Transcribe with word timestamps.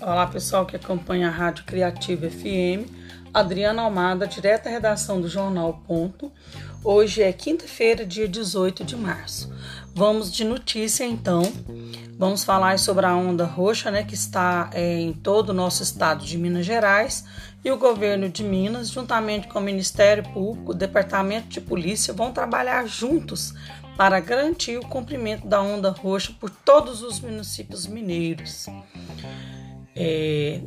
Olá 0.00 0.28
pessoal 0.28 0.64
que 0.64 0.76
acompanha 0.76 1.26
a 1.26 1.30
Rádio 1.32 1.64
Criativa 1.64 2.30
FM, 2.30 2.88
Adriana 3.34 3.82
Almada, 3.82 4.26
direta 4.26 4.70
redação 4.70 5.20
do 5.20 5.28
Jornal 5.28 5.82
Ponto. 5.86 6.30
Hoje 6.84 7.22
é 7.22 7.32
quinta-feira, 7.32 8.06
dia 8.06 8.28
18 8.28 8.84
de 8.84 8.94
março. 8.94 9.52
Vamos 9.92 10.30
de 10.30 10.44
notícia 10.44 11.04
então. 11.04 11.42
Vamos 12.18 12.44
falar 12.44 12.78
sobre 12.78 13.04
a 13.04 13.16
onda 13.16 13.44
roxa, 13.44 13.90
né, 13.90 14.04
que 14.04 14.14
está 14.14 14.70
é, 14.72 15.00
em 15.00 15.12
todo 15.12 15.50
o 15.50 15.54
nosso 15.54 15.82
estado 15.82 16.24
de 16.24 16.38
Minas 16.38 16.64
Gerais 16.64 17.24
e 17.66 17.70
o 17.72 17.76
governo 17.76 18.28
de 18.28 18.44
Minas, 18.44 18.90
juntamente 18.90 19.48
com 19.48 19.58
o 19.58 19.62
Ministério 19.62 20.22
Público, 20.22 20.70
o 20.70 20.74
Departamento 20.74 21.48
de 21.48 21.60
Polícia, 21.60 22.14
vão 22.14 22.30
trabalhar 22.30 22.86
juntos 22.86 23.52
para 23.96 24.20
garantir 24.20 24.78
o 24.78 24.86
cumprimento 24.86 25.48
da 25.48 25.60
onda 25.60 25.90
roxa 25.90 26.32
por 26.38 26.48
todos 26.48 27.02
os 27.02 27.18
municípios 27.18 27.84
mineiros. 27.84 28.66
É, 29.96 30.60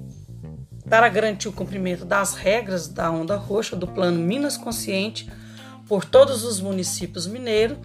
para 0.89 1.07
garantir 1.07 1.47
o 1.47 1.53
cumprimento 1.53 2.03
das 2.03 2.33
regras 2.33 2.89
da 2.89 3.09
onda 3.09 3.37
roxa 3.37 3.77
do 3.77 3.87
Plano 3.87 4.19
Minas 4.19 4.57
Consciente 4.57 5.31
por 5.87 6.03
todos 6.03 6.43
os 6.43 6.59
municípios 6.59 7.25
mineiros, 7.25 7.77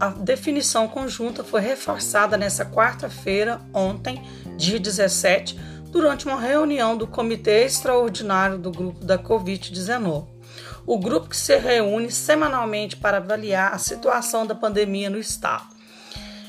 a 0.00 0.08
definição 0.08 0.88
conjunta 0.88 1.44
foi 1.44 1.60
reforçada 1.60 2.38
nesta 2.38 2.64
quarta-feira, 2.64 3.60
ontem, 3.74 4.22
dia 4.56 4.80
17, 4.80 5.60
durante 5.92 6.26
uma 6.26 6.40
reunião 6.40 6.96
do 6.96 7.06
Comitê 7.06 7.64
Extraordinário 7.64 8.56
do 8.56 8.70
Grupo 8.70 9.04
da 9.04 9.18
Covid-19. 9.18 10.26
O 10.86 10.98
grupo 10.98 11.28
que 11.28 11.36
se 11.36 11.56
reúne 11.58 12.10
semanalmente 12.10 12.96
para 12.96 13.18
avaliar 13.18 13.74
a 13.74 13.78
situação 13.78 14.46
da 14.46 14.54
pandemia 14.54 15.10
no 15.10 15.18
estado. 15.18 15.66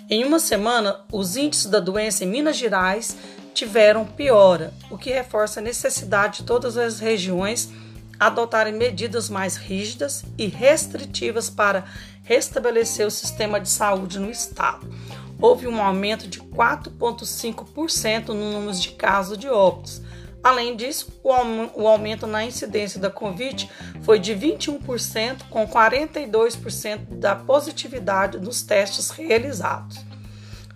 Em 0.10 0.24
uma 0.24 0.40
semana, 0.40 1.02
os 1.12 1.36
índices 1.36 1.66
da 1.66 1.82
doença 1.82 2.24
em 2.24 2.28
Minas 2.28 2.56
Gerais 2.56 3.18
tiveram 3.54 4.06
piora, 4.06 4.74
o 4.90 4.98
que 4.98 5.12
reforça 5.12 5.60
a 5.60 5.64
necessidade 5.64 6.38
de 6.38 6.44
todas 6.44 6.78
as 6.78 7.00
regiões 7.00 7.70
adotarem 8.18 8.74
medidas 8.74 9.30
mais 9.30 9.58
rígidas 9.58 10.24
e 10.38 10.48
restritivas 10.48 11.50
para 11.50 11.84
restabelecer 12.24 13.06
o 13.06 13.12
sistema 13.12 13.60
de 13.60 13.70
saúde 13.70 14.20
no 14.20 14.32
estado. 14.32 14.88
Houve 15.42 15.68
um 15.68 15.82
aumento 15.82 16.28
de 16.28 16.40
4,5% 16.40 18.30
no 18.30 18.52
número 18.54 18.74
de 18.74 18.92
casos 18.92 19.38
de 19.38 19.48
óbitos. 19.48 20.02
Além 20.44 20.76
disso, 20.76 21.08
o 21.24 21.88
aumento 21.88 22.28
na 22.28 22.44
incidência 22.44 23.00
da 23.00 23.10
Covid 23.10 23.70
foi 24.02 24.20
de 24.20 24.36
21%, 24.36 25.44
com 25.50 25.66
42% 25.66 27.18
da 27.18 27.34
positividade 27.34 28.38
dos 28.38 28.62
testes 28.62 29.10
realizados. 29.10 30.04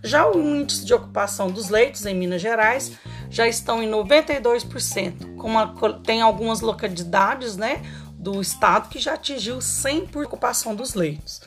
Já 0.01 0.29
o 0.29 0.39
índice 0.39 0.85
de 0.85 0.93
ocupação 0.93 1.51
dos 1.51 1.67
leitos 1.69 2.05
em 2.05 2.15
Minas 2.15 2.41
Gerais 2.41 2.93
já 3.29 3.45
estão 3.45 3.83
em 3.83 3.89
92%, 3.91 5.35
como 5.35 5.93
tem 5.99 6.21
algumas 6.21 6.61
localidades, 6.61 7.57
né, 7.57 7.81
do 8.13 8.39
estado 8.39 8.87
que 8.87 8.99
já 8.99 9.15
atingiu 9.15 9.57
100% 9.57 10.07
por 10.09 10.25
ocupação 10.25 10.75
dos 10.75 10.93
leitos. 10.93 11.41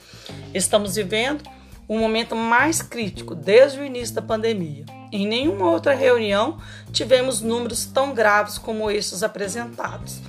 Estamos 0.52 0.96
vivendo 0.96 1.42
um 1.90 1.98
momento 1.98 2.36
mais 2.36 2.80
crítico 2.80 3.34
desde 3.34 3.80
o 3.80 3.84
início 3.84 4.14
da 4.14 4.22
pandemia. 4.22 4.84
Em 5.10 5.26
nenhuma 5.26 5.68
outra 5.68 5.92
reunião 5.92 6.56
tivemos 6.92 7.40
números 7.40 7.84
tão 7.84 8.14
graves 8.14 8.58
como 8.58 8.88
estes 8.88 9.24
apresentados. 9.24 10.20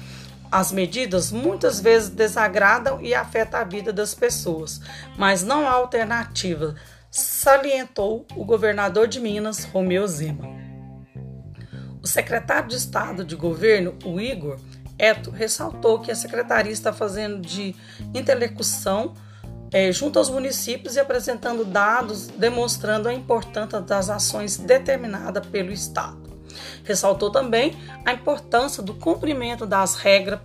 As 0.52 0.72
medidas 0.72 1.32
muitas 1.32 1.80
vezes 1.80 2.10
desagradam 2.10 3.00
e 3.00 3.14
afetam 3.14 3.60
a 3.60 3.64
vida 3.64 3.94
das 3.94 4.16
pessoas, 4.16 4.82
mas 5.16 5.44
não 5.44 5.68
há 5.68 5.74
alternativa 5.74 6.76
salientou 7.12 8.26
o 8.36 8.44
governador 8.44 9.08
de 9.08 9.20
Minas, 9.20 9.64
Romeu 9.66 10.08
Zema. 10.08 10.48
O 12.02 12.08
secretário 12.08 12.70
de 12.70 12.76
Estado 12.76 13.24
de 13.24 13.36
Governo, 13.36 13.94
o 14.04 14.20
Igor 14.20 14.58
Eto, 14.98 15.30
ressaltou 15.30 16.00
que 16.00 16.10
a 16.10 16.16
secretaria 16.16 16.72
está 16.72 16.92
fazendo 16.92 17.40
de 17.40 17.76
interlocução 18.16 19.14
é, 19.72 19.92
junto 19.92 20.20
aos 20.20 20.30
municípios 20.30 20.96
e 20.96 21.00
apresentando 21.00 21.64
dados 21.64 22.28
demonstrando 22.28 23.08
a 23.08 23.14
importância 23.14 23.80
das 23.80 24.10
ações 24.10 24.58
determinadas 24.58 25.46
pelo 25.48 25.72
Estado. 25.72 26.20
Ressaltou 26.84 27.32
também 27.32 27.74
a 28.06 28.12
importância 28.14 28.84
do 28.84 28.94
cumprimento 28.94 29.66
das 29.66 29.96
regras 29.96 30.42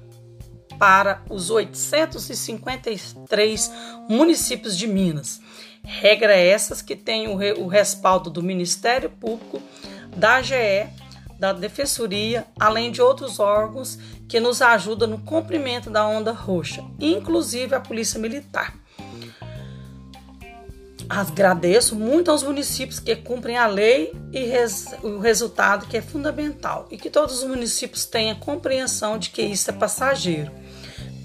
para 0.78 1.22
os 1.30 1.50
853 1.50 3.72
municípios 4.08 4.76
de 4.76 4.86
Minas 4.86 5.40
Regra 5.86 6.34
essas 6.34 6.82
que 6.82 6.96
têm 6.96 7.28
o, 7.28 7.36
re, 7.36 7.52
o 7.52 7.68
respaldo 7.68 8.28
do 8.28 8.42
Ministério 8.42 9.08
Público, 9.08 9.62
da 10.16 10.34
AGE, 10.34 10.88
da 11.38 11.52
Defensoria, 11.52 12.44
além 12.58 12.90
de 12.90 13.00
outros 13.00 13.38
órgãos 13.38 13.96
que 14.28 14.40
nos 14.40 14.60
ajudam 14.60 15.08
no 15.08 15.18
cumprimento 15.18 15.88
da 15.88 16.04
onda 16.04 16.32
roxa, 16.32 16.84
inclusive 16.98 17.76
a 17.76 17.80
Polícia 17.80 18.18
Militar. 18.18 18.74
Agradeço 21.08 21.94
muito 21.94 22.30
aos 22.30 22.42
municípios 22.42 22.98
que 22.98 23.14
cumprem 23.14 23.56
a 23.56 23.66
lei 23.66 24.12
e 24.32 24.44
res, 24.44 24.86
o 25.02 25.18
resultado 25.18 25.86
que 25.86 25.96
é 25.96 26.02
fundamental 26.02 26.86
e 26.90 26.96
que 26.96 27.10
todos 27.10 27.42
os 27.42 27.48
municípios 27.48 28.04
tenham 28.04 28.36
compreensão 28.36 29.18
de 29.18 29.30
que 29.30 29.42
isso 29.42 29.70
é 29.70 29.72
passageiro 29.72 30.50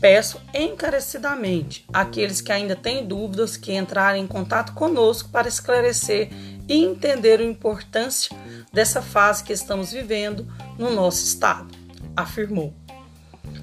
Peço 0.01 0.41
encarecidamente 0.51 1.85
àqueles 1.93 2.41
que 2.41 2.51
ainda 2.51 2.75
têm 2.75 3.05
dúvidas 3.05 3.55
que 3.55 3.71
entrarem 3.71 4.23
em 4.23 4.27
contato 4.27 4.73
conosco 4.73 5.29
para 5.29 5.47
esclarecer 5.47 6.29
e 6.67 6.83
entender 6.83 7.39
a 7.39 7.43
importância 7.43 8.35
dessa 8.73 8.99
fase 8.99 9.43
que 9.43 9.53
estamos 9.53 9.91
vivendo 9.91 10.47
no 10.79 10.89
nosso 10.89 11.23
estado, 11.23 11.69
afirmou. 12.17 12.73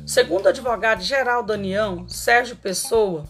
Segundo 0.06 0.46
o 0.46 0.48
advogado-geral 0.50 1.42
da 1.42 1.54
União, 1.54 2.08
Sérgio 2.08 2.54
Pessoa, 2.54 3.24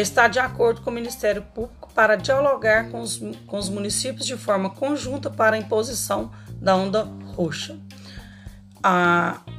está 0.00 0.28
de 0.28 0.38
acordo 0.38 0.82
com 0.82 0.90
o 0.90 0.92
Ministério 0.94 1.42
Público 1.42 1.90
para 1.94 2.16
dialogar 2.16 2.90
com 2.90 3.00
os, 3.00 3.20
com 3.46 3.58
os 3.58 3.68
municípios 3.68 4.26
de 4.26 4.36
forma 4.36 4.70
conjunta 4.70 5.30
para 5.30 5.56
a 5.56 5.58
imposição 5.58 6.30
da 6.60 6.76
onda 6.76 7.08
roxa 7.34 7.78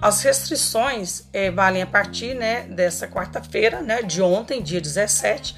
as 0.02 0.22
restrições 0.22 1.28
é, 1.34 1.52
valem 1.52 1.82
a 1.82 1.88
partir 1.88 2.34
né, 2.34 2.64
dessa 2.64 3.08
quarta-feira, 3.08 3.82
né, 3.82 4.02
de 4.02 4.22
ontem, 4.22 4.62
dia 4.62 4.80
17. 4.80 5.56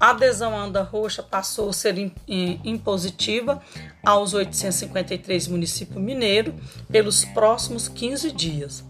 A 0.00 0.10
adesão 0.10 0.56
à 0.56 0.64
onda 0.64 0.82
roxa 0.82 1.22
passou 1.22 1.70
a 1.70 1.72
ser 1.72 1.96
impositiva 2.28 3.62
aos 4.04 4.34
853 4.34 5.46
municípios 5.48 6.02
mineiros 6.02 6.54
pelos 6.90 7.24
próximos 7.26 7.88
15 7.88 8.32
dias. 8.32 8.84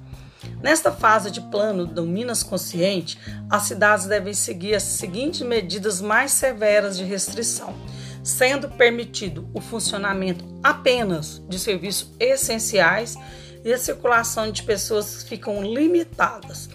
Nesta 0.65 0.91
fase 0.91 1.31
de 1.31 1.43
plano 1.43 1.85
do 1.85 2.07
Minas 2.07 2.43
Consciente, 2.43 3.19
as 3.51 3.65
cidades 3.65 4.07
devem 4.07 4.33
seguir 4.33 4.75
as 4.75 4.83
seguintes 4.83 5.43
medidas 5.43 6.01
mais 6.01 6.33
severas 6.33 6.97
de 6.97 7.05
restrição, 7.05 7.75
sendo 8.23 8.71
permitido 8.71 9.47
o 9.53 9.61
funcionamento 9.61 10.43
apenas 10.63 11.43
de 11.51 11.59
serviços 11.59 12.09
essenciais 12.19 13.15
e 13.63 13.75
a 13.75 13.77
circulação 13.77 14.51
de 14.51 14.63
pessoas 14.63 15.23
ficam 15.25 15.63
limitadas. 15.63 16.71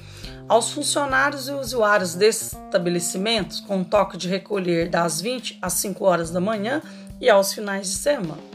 Aos 0.47 0.69
funcionários 0.69 1.47
e 1.47 1.51
usuários 1.51 2.13
desses 2.13 2.53
estabelecimentos, 2.53 3.59
com 3.59 3.83
toque 3.83 4.17
de 4.17 4.29
recolher 4.29 4.87
das 4.87 5.19
20 5.19 5.57
às 5.63 5.73
5 5.73 6.05
horas 6.05 6.29
da 6.29 6.39
manhã 6.39 6.79
e 7.19 7.27
aos 7.27 7.51
finais 7.53 7.87
de 7.87 7.97
semana. 7.97 8.49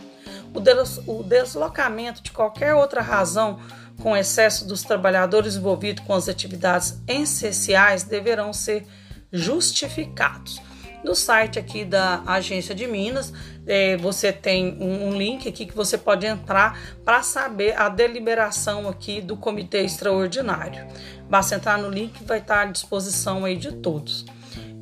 O 0.54 1.24
deslocamento 1.24 2.22
de 2.22 2.30
qualquer 2.30 2.74
outra 2.74 3.02
razão 3.02 3.58
com 4.02 4.16
excesso 4.16 4.66
dos 4.66 4.82
trabalhadores 4.82 5.56
envolvidos 5.56 6.04
com 6.04 6.14
as 6.14 6.28
atividades 6.28 7.00
essenciais 7.06 8.02
deverão 8.02 8.52
ser 8.52 8.86
justificados 9.32 10.60
no 11.04 11.14
site 11.14 11.58
aqui 11.58 11.84
da 11.84 12.22
Agência 12.26 12.74
de 12.74 12.86
Minas. 12.86 13.32
É, 13.66 13.96
você 13.98 14.32
tem 14.32 14.76
um, 14.80 15.08
um, 15.08 15.16
link 15.16 15.46
aqui 15.48 15.66
que 15.66 15.76
você 15.76 15.98
pode 15.98 16.26
entrar 16.26 16.78
para 17.04 17.22
saber 17.22 17.78
a 17.78 17.88
deliberação 17.88 18.88
aqui 18.88 19.20
do 19.20 19.36
Comitê 19.36 19.82
Extraordinário. 19.82 20.86
Basta 21.28 21.54
entrar 21.54 21.78
no 21.78 21.90
link 21.90 22.12
que 22.12 22.24
vai 22.24 22.38
estar 22.38 22.62
à 22.62 22.64
disposição 22.64 23.44
aí 23.44 23.56
de 23.56 23.72
todos. 23.72 24.24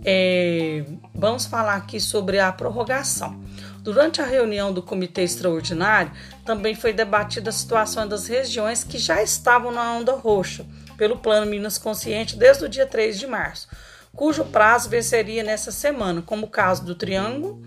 É, 0.05 0.85
vamos 1.15 1.47
falar 1.47 1.77
aqui 1.77 2.01
sobre 2.01 2.39
a 2.39 2.51
prorrogação. 2.53 3.42
Durante 3.83 4.23
a 4.23 4.27
reunião 4.27 4.73
do 4.73 4.83
Comitê 4.83 5.23
Extraordinário, 5.23 6.13
também 6.45 6.75
foi 6.75 6.93
debatida 6.93 7.51
a 7.51 7.53
situação 7.53 8.07
das 8.09 8.27
regiões 8.27 8.85
que 8.85 8.97
já 8.97 9.23
estavam 9.23 9.71
na 9.71 9.93
onda 9.93 10.13
roxa, 10.13 10.65
pelo 10.97 11.19
Plano 11.19 11.51
Minas 11.51 11.79
Consciente 11.79 12.37
desde 12.37 12.65
o 12.65 12.69
dia 12.69 12.87
3 12.87 13.19
de 13.19 13.27
março 13.27 13.69
cujo 14.15 14.45
prazo 14.45 14.89
venceria 14.89 15.43
nessa 15.43 15.73
semana, 15.73 16.23
como 16.23 16.47
o 16.47 16.51
caso 16.51 16.85
do 16.85 16.95
Triângulo, 16.95 17.63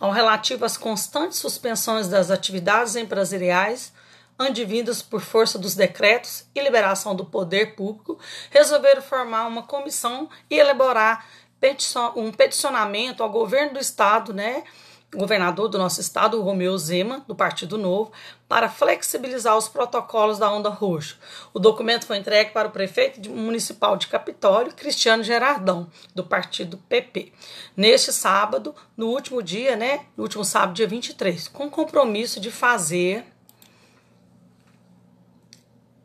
ao 0.00 0.10
relativo 0.10 0.64
às 0.64 0.76
constantes 0.76 1.38
suspensões 1.38 2.08
das 2.08 2.30
atividades 2.30 2.96
empresariais, 2.96 3.92
advindas 4.38 5.02
por 5.02 5.20
força 5.20 5.58
dos 5.58 5.74
decretos 5.74 6.46
e 6.54 6.60
liberação 6.60 7.14
do 7.14 7.26
poder 7.26 7.76
público, 7.76 8.18
resolveram 8.50 9.02
formar 9.02 9.46
uma 9.46 9.62
comissão 9.62 10.30
e 10.48 10.58
elaborar 10.58 11.26
um 12.16 12.32
peticionamento 12.32 13.22
ao 13.22 13.28
governo 13.28 13.74
do 13.74 13.78
estado, 13.78 14.32
né, 14.32 14.64
governador 15.14 15.68
do 15.68 15.78
nosso 15.78 16.00
estado, 16.00 16.40
Romeu 16.40 16.76
Zema, 16.78 17.24
do 17.26 17.34
Partido 17.34 17.76
Novo, 17.76 18.12
para 18.48 18.68
flexibilizar 18.68 19.56
os 19.56 19.68
protocolos 19.68 20.38
da 20.38 20.50
onda 20.52 20.68
roxa. 20.68 21.16
O 21.52 21.58
documento 21.58 22.06
foi 22.06 22.18
entregue 22.18 22.52
para 22.52 22.68
o 22.68 22.70
prefeito 22.70 23.28
municipal 23.28 23.96
de 23.96 24.06
Capitólio, 24.06 24.72
Cristiano 24.72 25.22
Gerardão, 25.24 25.88
do 26.14 26.24
Partido 26.24 26.76
PP, 26.88 27.32
neste 27.76 28.12
sábado, 28.12 28.74
no 28.96 29.08
último 29.08 29.42
dia, 29.42 29.74
né, 29.74 30.06
no 30.16 30.22
último 30.22 30.44
sábado, 30.44 30.74
dia 30.74 30.86
23, 30.86 31.48
com 31.48 31.68
compromisso 31.68 32.40
de 32.40 32.50
fazer 32.50 33.24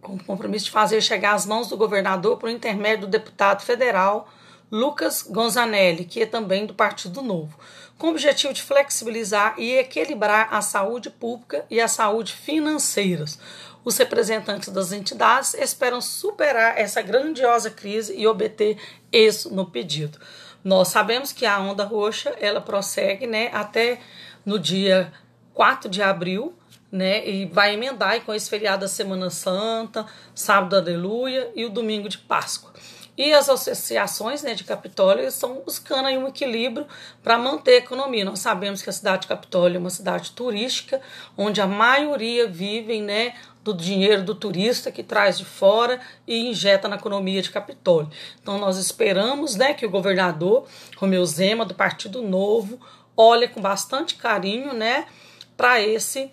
com 0.01 0.19
compromisso 0.19 0.65
de 0.65 0.71
fazer 0.71 1.01
chegar 1.01 1.33
às 1.33 1.47
mãos 1.47 1.67
do 1.67 1.75
governador 1.75 2.37
por 2.37 2.47
intermédio 2.47 3.07
do 3.07 3.11
deputado 3.11 3.63
federal 3.63 4.29
Lucas 4.71 5.21
Gonzanelli, 5.21 6.05
que 6.05 6.21
é 6.21 6.25
também 6.25 6.65
do 6.65 6.73
Partido 6.73 7.21
Novo, 7.21 7.57
com 7.97 8.07
o 8.07 8.09
objetivo 8.11 8.53
de 8.53 8.61
flexibilizar 8.61 9.55
e 9.57 9.77
equilibrar 9.77 10.53
a 10.53 10.61
saúde 10.61 11.09
pública 11.09 11.65
e 11.69 11.79
a 11.79 11.87
saúde 11.87 12.33
financeiras. 12.33 13.39
Os 13.83 13.97
representantes 13.97 14.69
das 14.69 14.91
entidades 14.91 15.53
esperam 15.53 16.01
superar 16.01 16.77
essa 16.77 17.01
grandiosa 17.01 17.69
crise 17.69 18.15
e 18.17 18.25
obter 18.27 18.77
isso 19.11 19.53
no 19.53 19.65
pedido. 19.65 20.19
Nós 20.63 20.87
sabemos 20.87 21.31
que 21.31 21.45
a 21.45 21.59
onda 21.59 21.83
roxa 21.83 22.35
ela 22.39 22.59
prossegue 22.59 23.27
né, 23.27 23.51
até 23.53 23.99
no 24.43 24.57
dia 24.57 25.13
4 25.53 25.87
de 25.87 26.01
abril, 26.01 26.55
né, 26.91 27.27
e 27.27 27.45
vai 27.45 27.75
emendar 27.75 28.21
com 28.21 28.33
esse 28.33 28.49
feriado 28.49 28.81
da 28.81 28.87
Semana 28.87 29.29
Santa, 29.29 30.05
sábado 30.33 30.75
aleluia 30.75 31.51
e 31.55 31.65
o 31.65 31.69
domingo 31.69 32.09
de 32.09 32.17
Páscoa. 32.17 32.73
E 33.17 33.33
as 33.33 33.47
associações 33.47 34.43
né, 34.43 34.53
de 34.53 34.63
Capitólio 34.63 35.25
estão 35.25 35.61
buscando 35.65 36.07
aí 36.07 36.17
um 36.17 36.27
equilíbrio 36.27 36.85
para 37.23 37.37
manter 37.37 37.75
a 37.75 37.77
economia. 37.77 38.25
Nós 38.25 38.39
sabemos 38.39 38.81
que 38.81 38.89
a 38.89 38.93
cidade 38.93 39.23
de 39.23 39.27
Capitólio 39.27 39.77
é 39.77 39.79
uma 39.79 39.89
cidade 39.89 40.31
turística, 40.31 41.01
onde 41.37 41.61
a 41.61 41.67
maioria 41.67 42.47
vivem 42.47 43.01
né, 43.01 43.33
do 43.63 43.73
dinheiro 43.73 44.21
do 44.23 44.35
turista 44.35 44.91
que 44.91 45.01
traz 45.01 45.37
de 45.37 45.45
fora 45.45 45.99
e 46.27 46.49
injeta 46.49 46.87
na 46.87 46.97
economia 46.97 47.41
de 47.41 47.51
Capitólio. 47.51 48.09
Então 48.41 48.57
nós 48.59 48.77
esperamos 48.77 49.55
né, 49.55 49.73
que 49.73 49.85
o 49.85 49.89
governador 49.89 50.67
Romeu 50.97 51.25
Zema, 51.25 51.65
do 51.65 51.73
Partido 51.73 52.21
Novo, 52.21 52.79
olhe 53.15 53.47
com 53.47 53.61
bastante 53.61 54.15
carinho 54.15 54.73
né, 54.73 55.07
para 55.55 55.81
esse 55.81 56.29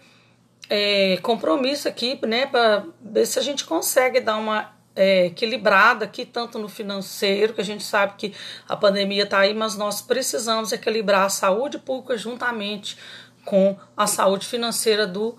é, 0.68 1.16
compromisso 1.22 1.88
aqui, 1.88 2.18
né, 2.26 2.46
para 2.46 2.84
ver 3.00 3.24
se 3.26 3.38
a 3.38 3.42
gente 3.42 3.64
consegue 3.64 4.20
dar 4.20 4.36
uma 4.36 4.81
é, 4.94 5.26
equilibrada 5.26 6.04
aqui, 6.04 6.24
tanto 6.24 6.58
no 6.58 6.68
financeiro, 6.68 7.54
que 7.54 7.60
a 7.60 7.64
gente 7.64 7.84
sabe 7.84 8.14
que 8.16 8.34
a 8.68 8.76
pandemia 8.76 9.24
está 9.24 9.40
aí, 9.40 9.54
mas 9.54 9.76
nós 9.76 10.02
precisamos 10.02 10.72
equilibrar 10.72 11.26
a 11.26 11.30
saúde 11.30 11.78
pública 11.78 12.16
juntamente 12.16 12.96
com 13.44 13.76
a 13.96 14.06
saúde 14.06 14.46
financeira 14.46 15.06
do, 15.06 15.36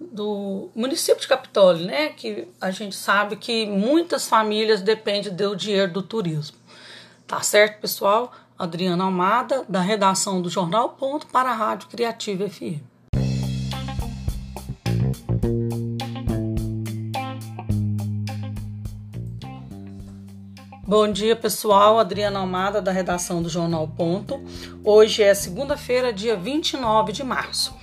do 0.00 0.70
município 0.74 1.20
de 1.20 1.28
Capitólio, 1.28 1.86
né? 1.86 2.10
Que 2.10 2.48
a 2.60 2.70
gente 2.70 2.94
sabe 2.94 3.36
que 3.36 3.66
muitas 3.66 4.28
famílias 4.28 4.80
dependem 4.80 5.34
do 5.34 5.56
dinheiro 5.56 5.92
do 5.92 6.02
turismo. 6.02 6.56
Tá 7.26 7.40
certo, 7.40 7.80
pessoal? 7.80 8.32
Adriana 8.58 9.04
Almada, 9.04 9.64
da 9.68 9.80
redação 9.80 10.40
do 10.40 10.48
Jornal 10.48 10.90
Ponto 10.90 11.26
para 11.26 11.50
a 11.50 11.54
Rádio 11.54 11.88
Criativa 11.88 12.48
FM. 12.48 12.91
Bom 20.92 21.10
dia, 21.10 21.34
pessoal. 21.34 21.98
Adriana 21.98 22.40
Almada, 22.40 22.82
da 22.82 22.92
redação 22.92 23.42
do 23.42 23.48
Jornal 23.48 23.88
Ponto. 23.88 24.44
Hoje 24.84 25.22
é 25.22 25.32
segunda-feira, 25.32 26.12
dia 26.12 26.36
29 26.36 27.12
de 27.12 27.24
março. 27.24 27.74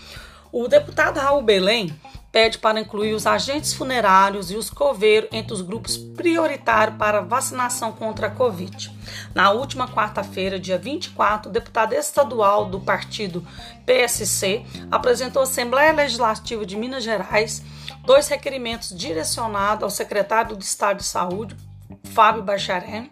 O 0.52 0.68
deputado 0.68 1.18
Raul 1.18 1.42
Belém 1.42 1.92
pede 2.32 2.60
para 2.60 2.80
incluir 2.80 3.16
os 3.16 3.26
agentes 3.26 3.74
funerários 3.74 4.52
e 4.52 4.56
os 4.56 4.70
coveiros 4.70 5.28
entre 5.32 5.52
os 5.52 5.64
grupos 5.64 5.98
prioritários 5.98 7.00
para 7.00 7.22
vacinação 7.22 7.92
contra 7.94 8.28
a 8.28 8.30
Covid. 8.30 8.96
Na 9.34 9.50
última 9.50 9.88
quarta-feira, 9.88 10.60
dia 10.60 10.78
24, 10.78 11.50
o 11.50 11.52
deputado 11.52 11.94
estadual 11.94 12.66
do 12.66 12.80
partido 12.80 13.44
PSC 13.88 14.64
apresentou 14.92 15.40
à 15.40 15.46
Assembleia 15.46 15.94
Legislativa 15.94 16.64
de 16.64 16.78
Minas 16.78 17.04
Gerais 17.04 17.64
dois 18.06 18.28
requerimentos 18.28 18.96
direcionados 18.96 19.84
ao 19.84 19.90
secretário 19.90 20.56
do 20.56 20.62
Estado 20.62 20.98
de 20.98 21.06
Saúde, 21.06 21.58
Fábio 22.04 22.44
Bacharé, 22.44 23.10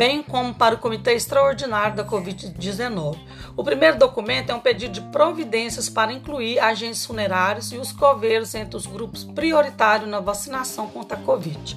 bem 0.00 0.22
como 0.22 0.54
para 0.54 0.76
o 0.76 0.78
Comitê 0.78 1.12
Extraordinário 1.12 1.94
da 1.94 2.04
Covid-19. 2.04 3.18
O 3.54 3.62
primeiro 3.62 3.98
documento 3.98 4.50
é 4.50 4.54
um 4.54 4.60
pedido 4.60 4.94
de 4.94 5.00
providências 5.10 5.90
para 5.90 6.12
incluir 6.12 6.58
agentes 6.58 7.04
funerários 7.04 7.70
e 7.70 7.76
os 7.76 7.92
coveiros 7.92 8.54
entre 8.54 8.76
os 8.76 8.86
grupos 8.86 9.24
prioritários 9.24 10.08
na 10.08 10.20
vacinação 10.20 10.86
contra 10.86 11.18
a 11.18 11.20
Covid, 11.20 11.76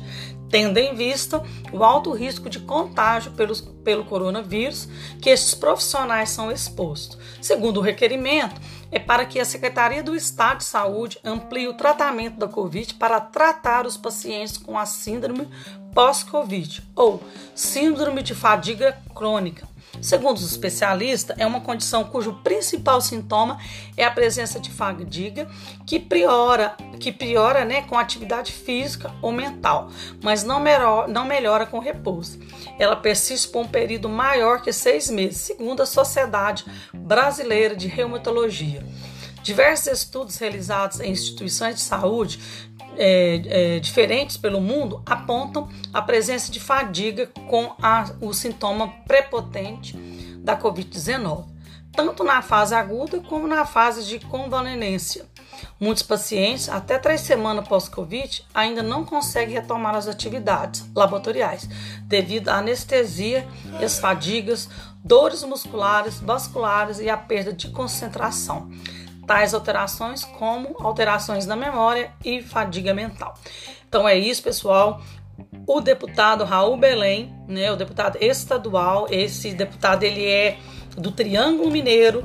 tendo 0.50 0.78
em 0.78 0.96
vista 0.96 1.44
o 1.74 1.84
alto 1.84 2.12
risco 2.12 2.50
de 2.50 2.60
contágio 2.60 3.32
pelos, 3.32 3.60
pelo 3.60 4.06
coronavírus 4.06 4.88
que 5.22 5.30
estes 5.30 5.54
profissionais 5.54 6.30
são 6.30 6.50
expostos. 6.50 7.18
Segundo 7.42 7.78
o 7.78 7.82
requerimento, 7.82 8.62
é 8.93 9.00
para 9.00 9.25
que 9.25 9.39
a 9.39 9.45
Secretaria 9.45 10.03
do 10.03 10.15
Estado 10.15 10.59
de 10.59 10.65
Saúde 10.65 11.19
amplie 11.25 11.67
o 11.67 11.73
tratamento 11.73 12.38
da 12.38 12.47
Covid 12.47 12.93
para 12.93 13.19
tratar 13.19 13.88
os 13.88 13.97
pacientes 13.97 14.55
com 14.55 14.77
a 14.77 14.85
síndrome 14.85 15.50
pós-Covid 15.95 16.83
ou 16.95 17.21
síndrome 17.55 18.21
de 18.21 18.35
fadiga 18.35 18.95
crônica, 19.15 19.67
Segundo 20.01 20.38
os 20.38 20.51
especialistas, 20.51 21.38
é 21.39 21.45
uma 21.45 21.62
condição 21.62 22.03
cujo 22.03 22.33
principal 22.43 23.00
sintoma 23.00 23.57
é 23.95 24.03
a 24.03 24.12
presença 24.12 24.59
de 24.59 24.69
fadiga, 24.69 25.47
que 25.85 26.00
priora, 26.00 26.75
que 27.00 27.12
priora 27.12 27.63
né, 27.63 27.83
com 27.83 27.97
atividade 27.97 28.51
física 28.51 29.13
ou 29.21 29.31
mental, 29.31 29.89
mas 30.21 30.43
não, 30.43 30.59
melhor, 30.59 31.07
não 31.07 31.25
melhora 31.25 31.65
com 31.65 31.79
repouso. 31.79 32.39
Ela 32.77 32.95
persiste 32.95 33.47
por 33.47 33.62
um 33.62 33.67
período 33.67 34.09
maior 34.09 34.62
que 34.62 34.73
seis 34.73 35.09
meses, 35.09 35.41
segundo 35.41 35.81
a 35.81 35.85
Sociedade 35.85 36.65
Brasileira 36.93 37.75
de 37.75 37.88
Reumatologia. 37.88 38.83
Diversos 39.43 39.88
estudos 39.88 40.38
realizados 40.38 41.01
em 41.01 41.12
instituições 41.12 41.75
de 41.75 41.81
saúde 41.81 42.39
é, 42.97 43.75
é, 43.75 43.79
diferentes 43.79 44.38
pelo 44.38 44.62
mundo 44.62 45.01
apontam 45.05 45.69
a 45.93 46.01
presença 46.01 46.51
de 46.51 46.59
fadiga 46.59 47.27
com 47.47 47.73
a, 47.81 48.05
o 48.21 48.33
sintoma 48.33 48.88
prepotente 49.07 49.97
da 50.38 50.57
Covid-19, 50.57 51.45
tanto 51.91 52.23
na 52.23 52.41
fase 52.41 52.75
aguda 52.75 53.19
como 53.21 53.47
na 53.47 53.65
fase 53.65 54.05
de 54.05 54.19
convalescência. 54.19 55.25
Muitos 55.79 56.03
pacientes, 56.03 56.67
até 56.67 56.97
três 56.97 57.21
semanas 57.21 57.67
pós-Covid, 57.67 58.45
ainda 58.53 58.81
não 58.81 59.05
conseguem 59.05 59.55
retomar 59.55 59.95
as 59.95 60.07
atividades 60.07 60.85
laboratoriais 60.95 61.67
devido 62.03 62.50
à 62.50 62.57
anestesia 62.57 63.47
as 63.83 64.00
fadigas, 64.00 64.69
dores 65.03 65.43
musculares, 65.43 66.19
vasculares 66.19 67.00
e 67.00 67.09
a 67.09 67.17
perda 67.17 67.53
de 67.53 67.69
concentração 67.69 68.69
tais 69.25 69.53
alterações 69.53 70.24
como 70.24 70.75
alterações 70.80 71.46
na 71.46 71.56
memória 71.56 72.12
e 72.24 72.42
fadiga 72.42 72.94
mental. 72.94 73.36
Então 73.88 74.08
é 74.08 74.18
isso, 74.18 74.42
pessoal. 74.42 75.01
O 75.68 75.82
deputado 75.82 76.44
Raul 76.44 76.77
Belém, 76.77 77.34
né, 77.48 77.72
o 77.72 77.75
deputado 77.75 78.18
estadual, 78.22 79.08
esse 79.10 79.53
deputado 79.53 80.03
ele 80.03 80.25
é 80.25 80.58
do 80.98 81.12
Triângulo 81.12 81.72
Mineiro, 81.72 82.24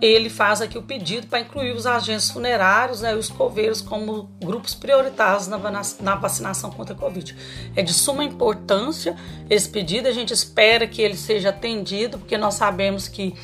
ele 0.00 0.30
faz 0.30 0.62
aqui 0.62 0.78
o 0.78 0.82
pedido 0.82 1.26
para 1.26 1.40
incluir 1.40 1.72
os 1.72 1.86
agentes 1.86 2.30
funerários 2.30 3.02
né, 3.02 3.12
e 3.12 3.16
os 3.16 3.28
coveiros 3.28 3.82
como 3.82 4.30
grupos 4.42 4.74
prioritários 4.74 5.46
na, 5.46 5.58
na, 6.00 6.14
vacinação 6.14 6.70
contra 6.70 6.94
a 6.94 6.98
Covid. 6.98 7.36
É 7.76 7.82
de 7.82 7.92
suma 7.92 8.24
importância 8.24 9.14
esse 9.48 9.68
pedido, 9.68 10.08
a 10.08 10.12
gente 10.12 10.32
espera 10.32 10.86
que 10.86 11.02
ele 11.02 11.16
seja 11.16 11.50
atendido, 11.50 12.18
porque 12.18 12.38
nós 12.38 12.54
sabemos 12.54 13.08
que 13.08 13.34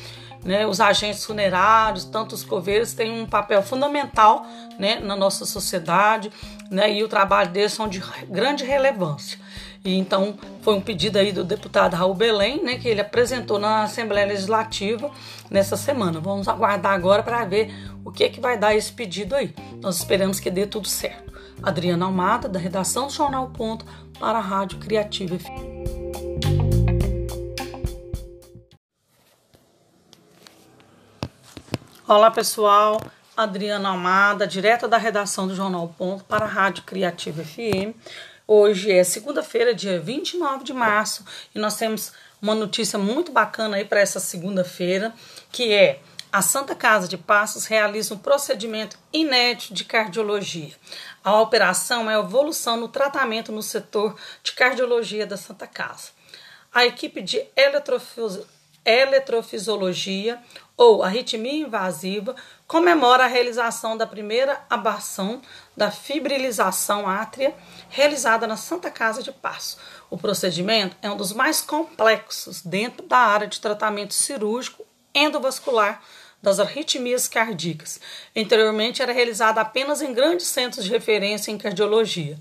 né, 0.43 0.65
os 0.65 0.79
agentes 0.79 1.23
funerários, 1.25 2.05
tanto 2.05 2.33
os 2.33 2.43
coveiros, 2.43 2.93
têm 2.93 3.21
um 3.21 3.25
papel 3.25 3.61
fundamental 3.61 4.45
né, 4.79 4.99
na 4.99 5.15
nossa 5.15 5.45
sociedade 5.45 6.31
né, 6.69 6.93
e 6.93 7.03
o 7.03 7.07
trabalho 7.07 7.49
deles 7.49 7.73
são 7.73 7.87
de 7.87 8.01
grande 8.29 8.63
relevância. 8.63 9.39
E 9.83 9.97
então 9.97 10.37
foi 10.61 10.73
um 10.73 10.81
pedido 10.81 11.17
aí 11.17 11.31
do 11.31 11.43
deputado 11.43 11.95
Raul 11.95 12.13
Belém, 12.13 12.63
né, 12.63 12.77
que 12.77 12.87
ele 12.87 13.01
apresentou 13.01 13.57
na 13.57 13.83
Assembleia 13.83 14.27
Legislativa 14.27 15.09
nessa 15.49 15.77
semana. 15.77 16.19
Vamos 16.19 16.47
aguardar 16.47 16.93
agora 16.93 17.23
para 17.23 17.45
ver 17.45 17.73
o 18.03 18.11
que, 18.11 18.23
é 18.23 18.29
que 18.29 18.41
vai 18.41 18.57
dar 18.57 18.75
esse 18.75 18.91
pedido 18.91 19.35
aí. 19.35 19.53
Nós 19.81 19.97
esperamos 19.97 20.39
que 20.39 20.49
dê 20.49 20.65
tudo 20.65 20.87
certo. 20.87 21.27
Adriana 21.61 22.05
Almada, 22.05 22.47
da 22.47 22.59
redação 22.59 23.07
do 23.07 23.13
Jornal 23.13 23.47
Ponto, 23.47 23.85
para 24.19 24.37
a 24.37 24.41
Rádio 24.41 24.77
Criativa. 24.79 25.37
Olá 32.09 32.31
pessoal, 32.31 33.01
Adriana 33.35 33.89
Almada, 33.89 34.47
direto 34.47 34.87
da 34.87 34.97
redação 34.97 35.45
do 35.45 35.53
Jornal 35.53 35.93
Ponto 35.97 36.23
para 36.23 36.45
a 36.45 36.47
Rádio 36.47 36.83
Criativa 36.83 37.43
FM. 37.43 37.93
Hoje 38.47 38.89
é 38.93 39.03
segunda-feira, 39.03 39.75
dia 39.75 39.99
29 39.99 40.63
de 40.63 40.71
março, 40.71 41.25
e 41.53 41.59
nós 41.59 41.75
temos 41.75 42.13
uma 42.41 42.55
notícia 42.55 42.97
muito 42.97 43.33
bacana 43.33 43.75
aí 43.75 43.83
para 43.83 43.99
essa 43.99 44.21
segunda-feira, 44.21 45.13
que 45.51 45.73
é 45.73 45.99
a 46.31 46.41
Santa 46.41 46.73
Casa 46.73 47.09
de 47.09 47.17
Passos 47.17 47.65
realiza 47.65 48.13
um 48.13 48.19
procedimento 48.19 48.97
inédito 49.11 49.73
de 49.73 49.83
cardiologia. 49.83 50.73
A 51.21 51.41
operação 51.41 52.09
é 52.09 52.15
a 52.15 52.19
evolução 52.19 52.77
no 52.77 52.87
tratamento 52.87 53.51
no 53.51 53.61
setor 53.61 54.15
de 54.41 54.53
cardiologia 54.53 55.27
da 55.27 55.35
Santa 55.35 55.67
Casa. 55.67 56.11
A 56.73 56.85
equipe 56.85 57.21
de 57.21 57.45
eletrofisiologia 57.53 58.56
ou 60.77 61.03
arritmia 61.03 61.65
invasiva, 61.65 62.35
comemora 62.67 63.25
a 63.25 63.27
realização 63.27 63.97
da 63.97 64.05
primeira 64.05 64.63
abação 64.69 65.41
da 65.75 65.89
fibrilização 65.89 67.07
átria 67.07 67.55
realizada 67.89 68.45
na 68.45 68.55
Santa 68.55 68.91
Casa 68.91 69.23
de 69.23 69.31
Passo. 69.31 69.77
O 70.09 70.17
procedimento 70.17 70.95
é 71.01 71.09
um 71.09 71.17
dos 71.17 71.33
mais 71.33 71.61
complexos 71.61 72.61
dentro 72.61 73.05
da 73.07 73.17
área 73.17 73.47
de 73.47 73.59
tratamento 73.59 74.13
cirúrgico 74.13 74.85
endovascular 75.13 76.01
das 76.41 76.59
arritmias 76.59 77.27
cardíacas. 77.27 77.99
Anteriormente 78.35 79.01
era 79.01 79.11
realizada 79.11 79.59
apenas 79.59 80.01
em 80.01 80.13
grandes 80.13 80.47
centros 80.47 80.85
de 80.85 80.91
referência 80.91 81.51
em 81.51 81.57
cardiologia. 81.57 82.37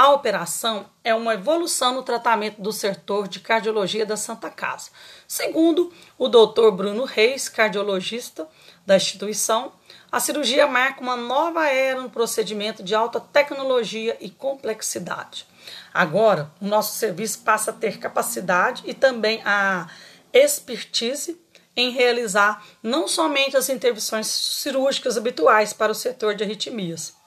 A 0.00 0.12
operação 0.12 0.86
é 1.04 1.14
uma 1.14 1.34
evolução 1.34 1.94
no 1.94 2.02
tratamento 2.02 2.62
do 2.62 2.72
setor 2.72 3.28
de 3.28 3.38
cardiologia 3.38 4.06
da 4.06 4.16
Santa 4.16 4.48
Casa. 4.48 4.90
Segundo 5.28 5.92
o 6.16 6.26
Dr. 6.26 6.70
Bruno 6.70 7.04
Reis, 7.04 7.50
cardiologista 7.50 8.48
da 8.86 8.96
instituição, 8.96 9.74
a 10.10 10.18
cirurgia 10.18 10.66
marca 10.66 11.02
uma 11.02 11.18
nova 11.18 11.68
era 11.68 12.00
no 12.00 12.08
procedimento 12.08 12.82
de 12.82 12.94
alta 12.94 13.20
tecnologia 13.20 14.16
e 14.22 14.30
complexidade. 14.30 15.46
Agora, 15.92 16.50
o 16.62 16.66
nosso 16.66 16.96
serviço 16.96 17.40
passa 17.40 17.70
a 17.70 17.74
ter 17.74 17.98
capacidade 17.98 18.82
e 18.86 18.94
também 18.94 19.42
a 19.44 19.86
expertise 20.32 21.38
em 21.76 21.90
realizar 21.90 22.64
não 22.82 23.06
somente 23.06 23.54
as 23.54 23.68
intervenções 23.68 24.28
cirúrgicas 24.28 25.18
habituais 25.18 25.74
para 25.74 25.92
o 25.92 25.94
setor 25.94 26.34
de 26.34 26.42
arritmias, 26.42 27.19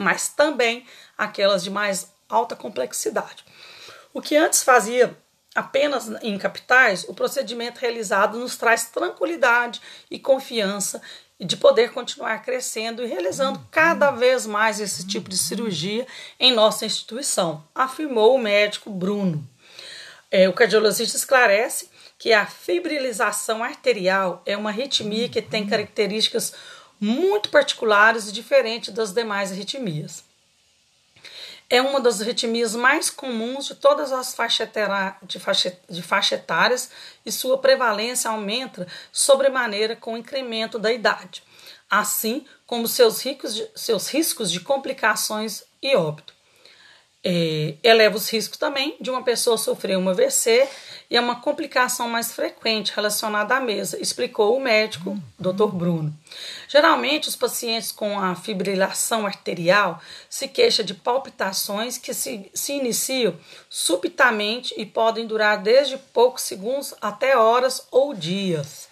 mas 0.00 0.28
também 0.28 0.84
aquelas 1.16 1.62
de 1.62 1.70
mais 1.70 2.10
alta 2.28 2.56
complexidade. 2.56 3.44
O 4.14 4.20
que 4.20 4.36
antes 4.36 4.62
fazia 4.62 5.16
apenas 5.54 6.08
em 6.22 6.38
capitais, 6.38 7.04
o 7.08 7.14
procedimento 7.14 7.80
realizado 7.80 8.38
nos 8.38 8.56
traz 8.56 8.86
tranquilidade 8.86 9.80
e 10.10 10.18
confiança 10.18 11.02
de 11.38 11.56
poder 11.56 11.92
continuar 11.92 12.42
crescendo 12.42 13.02
e 13.02 13.06
realizando 13.06 13.60
cada 13.70 14.10
vez 14.10 14.46
mais 14.46 14.80
esse 14.80 15.06
tipo 15.06 15.28
de 15.28 15.36
cirurgia 15.36 16.06
em 16.38 16.52
nossa 16.52 16.86
instituição, 16.86 17.64
afirmou 17.74 18.34
o 18.34 18.38
médico 18.38 18.90
Bruno. 18.90 19.46
É, 20.30 20.48
o 20.48 20.52
cardiologista 20.52 21.16
esclarece 21.16 21.90
que 22.18 22.32
a 22.32 22.46
fibrilização 22.46 23.64
arterial 23.64 24.42
é 24.46 24.56
uma 24.56 24.70
arritmia 24.70 25.28
que 25.28 25.42
tem 25.42 25.66
características 25.66 26.54
muito 27.00 27.48
particulares 27.48 28.28
e 28.28 28.32
diferentes 28.32 28.92
das 28.92 29.12
demais 29.12 29.50
arritmias. 29.50 30.22
É 31.68 31.80
uma 31.80 32.00
das 32.00 32.20
arritmias 32.20 32.74
mais 32.74 33.08
comuns 33.08 33.66
de 33.66 33.76
todas 33.76 34.12
as 34.12 34.34
faixas 34.34 34.68
faixa, 35.38 35.78
faixa 36.02 36.34
etárias 36.34 36.90
e 37.24 37.30
sua 37.30 37.56
prevalência 37.58 38.28
aumenta 38.28 38.88
sobremaneira 39.12 39.94
com 39.94 40.14
o 40.14 40.18
incremento 40.18 40.80
da 40.80 40.92
idade, 40.92 41.44
assim 41.88 42.44
como 42.66 42.88
seus, 42.88 43.24
ricos, 43.24 43.62
seus 43.76 44.08
riscos 44.08 44.50
de 44.50 44.58
complicações 44.58 45.62
e 45.80 45.94
óbito. 45.94 46.34
É, 47.22 47.74
eleva 47.84 48.16
os 48.16 48.28
riscos 48.28 48.58
também 48.58 48.96
de 49.00 49.10
uma 49.10 49.22
pessoa 49.22 49.56
sofrer 49.56 49.96
uma 49.96 50.10
AVC 50.10 50.68
e 51.10 51.16
é 51.16 51.20
uma 51.20 51.40
complicação 51.40 52.08
mais 52.08 52.32
frequente 52.32 52.92
relacionada 52.94 53.56
à 53.56 53.60
mesa, 53.60 54.00
explicou 54.00 54.56
o 54.56 54.60
médico 54.60 55.20
Dr. 55.36 55.66
Bruno. 55.72 56.14
Geralmente, 56.68 57.28
os 57.28 57.34
pacientes 57.34 57.90
com 57.90 58.20
a 58.20 58.36
fibrilação 58.36 59.26
arterial 59.26 60.00
se 60.28 60.46
queixam 60.46 60.84
de 60.84 60.94
palpitações 60.94 61.98
que 61.98 62.14
se, 62.14 62.48
se 62.54 62.74
iniciam 62.74 63.36
subitamente 63.68 64.72
e 64.76 64.86
podem 64.86 65.26
durar 65.26 65.58
desde 65.58 65.98
poucos 65.98 66.44
segundos 66.44 66.94
até 67.00 67.36
horas 67.36 67.88
ou 67.90 68.14
dias. 68.14 68.88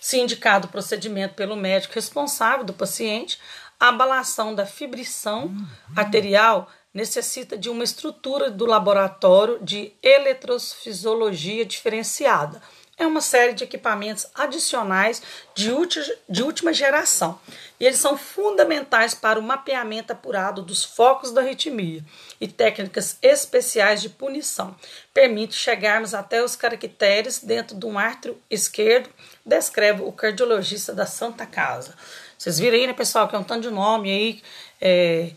Se 0.00 0.18
indicado 0.18 0.66
o 0.66 0.70
procedimento 0.70 1.34
pelo 1.34 1.54
médico 1.54 1.94
responsável 1.94 2.64
do 2.64 2.72
paciente, 2.72 3.38
a 3.78 3.88
abalação 3.88 4.54
da 4.54 4.64
fibrição 4.64 5.54
arterial 5.94 6.70
necessita 6.92 7.56
de 7.56 7.68
uma 7.68 7.84
estrutura 7.84 8.50
do 8.50 8.66
laboratório 8.66 9.58
de 9.62 9.92
eletrofisiologia 10.02 11.64
diferenciada. 11.64 12.60
É 13.00 13.06
uma 13.06 13.22
série 13.22 13.54
de 13.54 13.64
equipamentos 13.64 14.26
adicionais 14.34 15.22
de, 15.54 15.70
de 16.28 16.42
última 16.42 16.70
geração. 16.70 17.40
E 17.80 17.86
eles 17.86 17.98
são 17.98 18.14
fundamentais 18.14 19.14
para 19.14 19.38
o 19.38 19.42
mapeamento 19.42 20.12
apurado 20.12 20.60
dos 20.60 20.84
focos 20.84 21.32
da 21.32 21.40
arritmia 21.40 22.04
e 22.38 22.46
técnicas 22.46 23.16
especiais 23.22 24.02
de 24.02 24.10
punição. 24.10 24.76
Permite 25.14 25.54
chegarmos 25.54 26.12
até 26.12 26.44
os 26.44 26.54
caracteres 26.54 27.38
dentro 27.38 27.74
de 27.74 27.86
um 27.86 27.98
ártrio 27.98 28.38
esquerdo, 28.50 29.08
descreve 29.46 30.02
o 30.02 30.12
cardiologista 30.12 30.92
da 30.92 31.06
Santa 31.06 31.46
Casa. 31.46 31.94
Vocês 32.36 32.58
viram 32.58 32.76
aí, 32.76 32.86
né, 32.86 32.92
pessoal, 32.92 33.26
que 33.26 33.34
é 33.34 33.38
um 33.38 33.44
tanto 33.44 33.62
de 33.62 33.70
nome 33.70 34.10
aí. 34.10 34.42
É, 34.78 35.30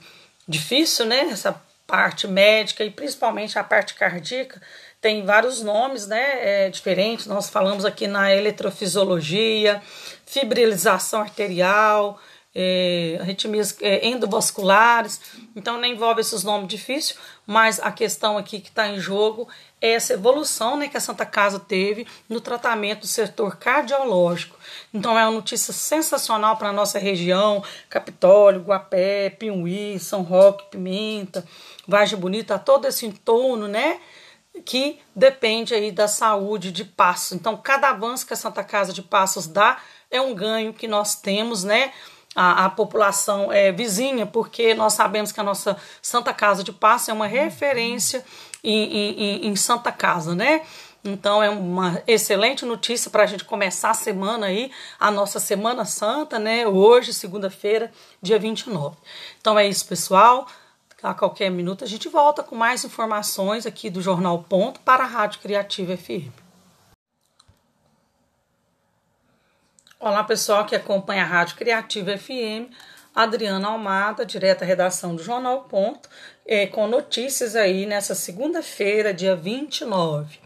difícil, 0.47 1.05
né? 1.05 1.29
Essa 1.31 1.61
parte 1.85 2.27
médica 2.27 2.83
e 2.83 2.89
principalmente 2.89 3.59
a 3.59 3.63
parte 3.63 3.93
cardíaca 3.93 4.61
tem 5.01 5.25
vários 5.25 5.61
nomes 5.61 6.07
né, 6.07 6.65
é, 6.65 6.69
diferentes. 6.69 7.25
Nós 7.27 7.49
falamos 7.49 7.83
aqui 7.83 8.07
na 8.07 8.33
eletrofisiologia, 8.33 9.81
fibrilização 10.25 11.19
arterial, 11.19 12.19
é, 12.55 13.17
arritmias 13.19 13.75
é, 13.81 14.07
endovasculares. 14.07 15.19
Então, 15.55 15.77
não 15.77 15.85
envolve 15.85 16.21
esses 16.21 16.43
nomes 16.43 16.67
difíceis, 16.67 17.17
mas 17.45 17.79
a 17.79 17.91
questão 17.91 18.37
aqui 18.37 18.59
que 18.59 18.69
está 18.69 18.87
em 18.87 18.99
jogo 18.99 19.47
é 19.81 19.91
essa 19.93 20.13
evolução 20.13 20.77
né, 20.77 20.87
que 20.87 20.97
a 20.97 21.01
Santa 21.01 21.25
Casa 21.25 21.59
teve 21.59 22.05
no 22.29 22.39
tratamento 22.39 23.01
do 23.01 23.07
setor 23.07 23.57
cardiológico. 23.57 24.57
Então, 24.93 25.17
é 25.17 25.23
uma 25.23 25.31
notícia 25.31 25.73
sensacional 25.73 26.57
para 26.57 26.69
a 26.69 26.73
nossa 26.73 26.99
região: 26.99 27.63
Capitólio, 27.89 28.61
Guapé, 28.61 29.31
Piuí, 29.31 29.99
São 29.99 30.21
Roque, 30.21 30.69
Pimenta, 30.69 31.45
Vargem 31.87 32.19
Bonita, 32.19 32.59
todo 32.59 32.87
esse 32.87 33.05
entorno, 33.05 33.67
né? 33.67 33.99
que 34.65 34.99
depende 35.15 35.73
aí 35.73 35.91
da 35.91 36.07
saúde 36.07 36.71
de 36.71 36.85
Passos. 36.85 37.31
Então, 37.31 37.57
cada 37.57 37.89
avanço 37.89 38.25
que 38.25 38.33
a 38.33 38.37
Santa 38.37 38.63
Casa 38.63 38.93
de 38.93 39.01
Passos 39.01 39.47
dá 39.47 39.81
é 40.11 40.21
um 40.21 40.35
ganho 40.35 40.73
que 40.73 40.87
nós 40.87 41.15
temos, 41.15 41.63
né? 41.63 41.91
A, 42.35 42.65
a 42.65 42.69
população 42.69 43.51
é 43.51 43.71
vizinha, 43.71 44.25
porque 44.25 44.73
nós 44.73 44.93
sabemos 44.93 45.31
que 45.31 45.39
a 45.39 45.43
nossa 45.43 45.77
Santa 46.01 46.33
Casa 46.33 46.63
de 46.63 46.71
Passos 46.71 47.09
é 47.09 47.13
uma 47.13 47.27
referência 47.27 48.25
em, 48.63 48.83
em, 48.83 49.47
em 49.47 49.55
Santa 49.55 49.91
Casa, 49.91 50.33
né? 50.33 50.61
Então 51.03 51.43
é 51.43 51.49
uma 51.49 52.01
excelente 52.07 52.65
notícia 52.65 53.11
para 53.11 53.23
a 53.23 53.25
gente 53.25 53.43
começar 53.43 53.89
a 53.89 53.93
semana 53.93 54.45
aí, 54.45 54.71
a 54.97 55.11
nossa 55.11 55.37
Semana 55.37 55.83
Santa, 55.83 56.39
né? 56.39 56.65
Hoje, 56.65 57.13
segunda-feira, 57.13 57.91
dia 58.21 58.39
29. 58.39 58.95
Então 59.39 59.59
é 59.59 59.67
isso, 59.67 59.85
pessoal. 59.85 60.47
A 61.01 61.13
qualquer 61.13 61.51
minuto 61.51 61.83
a 61.83 61.87
gente 61.87 62.07
volta 62.07 62.41
com 62.41 62.55
mais 62.55 62.85
informações 62.85 63.65
aqui 63.65 63.89
do 63.89 64.01
Jornal 64.01 64.45
Ponto 64.47 64.79
para 64.79 65.03
a 65.03 65.07
Rádio 65.07 65.41
Criativa 65.41 65.97
FM. 65.97 66.42
Olá, 70.05 70.21
pessoal 70.21 70.65
que 70.65 70.75
acompanha 70.75 71.23
a 71.23 71.25
Rádio 71.25 71.55
Criativa 71.55 72.17
FM. 72.17 72.69
Adriana 73.15 73.69
Almada, 73.69 74.25
direta 74.25 74.65
redação 74.65 75.15
do 75.15 75.23
Jornal 75.23 75.63
Ponto, 75.63 76.09
é, 76.45 76.67
com 76.67 76.87
notícias 76.87 77.55
aí 77.55 77.85
nessa 77.85 78.13
segunda-feira, 78.13 79.13
dia 79.13 79.33
29. 79.33 80.39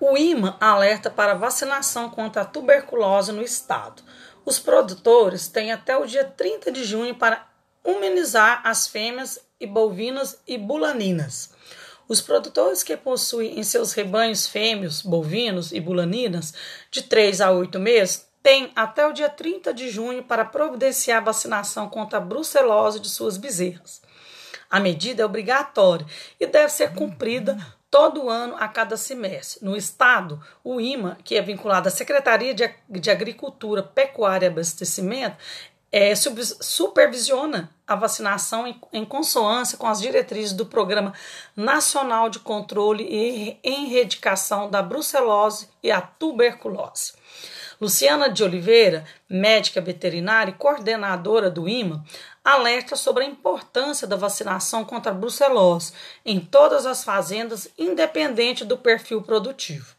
O 0.00 0.18
IMA 0.18 0.56
alerta 0.60 1.08
para 1.08 1.34
vacinação 1.34 2.10
contra 2.10 2.42
a 2.42 2.44
tuberculose 2.44 3.30
no 3.30 3.40
estado. 3.40 4.02
Os 4.44 4.58
produtores 4.58 5.46
têm 5.46 5.70
até 5.70 5.96
o 5.96 6.04
dia 6.04 6.24
30 6.24 6.72
de 6.72 6.82
junho 6.82 7.14
para 7.14 7.46
imunizar 7.86 8.62
as 8.64 8.88
fêmeas 8.88 9.38
e 9.60 9.66
bovinas 9.68 10.40
e 10.44 10.58
bulaninas. 10.58 11.54
Os 12.08 12.20
produtores 12.20 12.82
que 12.82 12.96
possuem 12.96 13.60
em 13.60 13.62
seus 13.62 13.92
rebanhos 13.92 14.48
fêmeos, 14.48 15.02
bovinos 15.02 15.70
e 15.70 15.78
bulaninas 15.78 16.52
de 16.90 17.02
3 17.02 17.40
a 17.42 17.52
8 17.52 17.78
meses 17.78 18.27
têm 18.42 18.70
até 18.74 19.06
o 19.06 19.12
dia 19.12 19.28
30 19.28 19.72
de 19.74 19.90
junho 19.90 20.22
para 20.22 20.44
providenciar 20.44 21.18
a 21.18 21.24
vacinação 21.24 21.88
contra 21.88 22.18
a 22.18 22.20
brucelose 22.20 23.00
de 23.00 23.08
suas 23.08 23.36
bezerras. 23.36 24.00
A 24.70 24.78
medida 24.78 25.22
é 25.22 25.26
obrigatória 25.26 26.06
e 26.38 26.46
deve 26.46 26.70
ser 26.70 26.94
cumprida 26.94 27.56
todo 27.90 28.28
ano 28.28 28.54
a 28.58 28.68
cada 28.68 28.96
semestre. 28.96 29.64
No 29.64 29.76
estado, 29.76 30.40
o 30.62 30.80
IMA, 30.80 31.16
que 31.24 31.36
é 31.36 31.42
vinculado 31.42 31.88
à 31.88 31.90
Secretaria 31.90 32.54
de 32.54 33.10
Agricultura, 33.10 33.82
Pecuária 33.82 34.46
e 34.46 34.48
Abastecimento, 34.50 35.36
é, 35.90 36.14
supervisiona 36.14 37.70
a 37.86 37.94
vacinação 37.94 38.66
em, 38.66 38.78
em, 38.92 39.04
consoância 39.06 39.78
com 39.78 39.86
as 39.86 40.00
diretrizes 40.00 40.52
do 40.52 40.66
Programa 40.66 41.14
Nacional 41.56 42.28
de 42.28 42.38
Controle 42.40 43.04
e 43.04 43.58
Erradicação 43.64 44.68
da 44.68 44.82
Brucelose 44.82 45.70
e 45.82 45.90
a 45.90 46.02
Tuberculose. 46.02 47.14
Luciana 47.80 48.28
de 48.28 48.42
Oliveira, 48.42 49.04
médica 49.28 49.80
veterinária 49.80 50.50
e 50.50 50.54
coordenadora 50.54 51.48
do 51.48 51.68
IMA, 51.68 52.04
alerta 52.44 52.96
sobre 52.96 53.24
a 53.24 53.28
importância 53.28 54.06
da 54.06 54.16
vacinação 54.16 54.84
contra 54.84 55.12
a 55.12 55.14
brucelose 55.14 55.92
em 56.24 56.40
todas 56.40 56.86
as 56.86 57.04
fazendas, 57.04 57.68
independente 57.78 58.64
do 58.64 58.76
perfil 58.76 59.22
produtivo. 59.22 59.94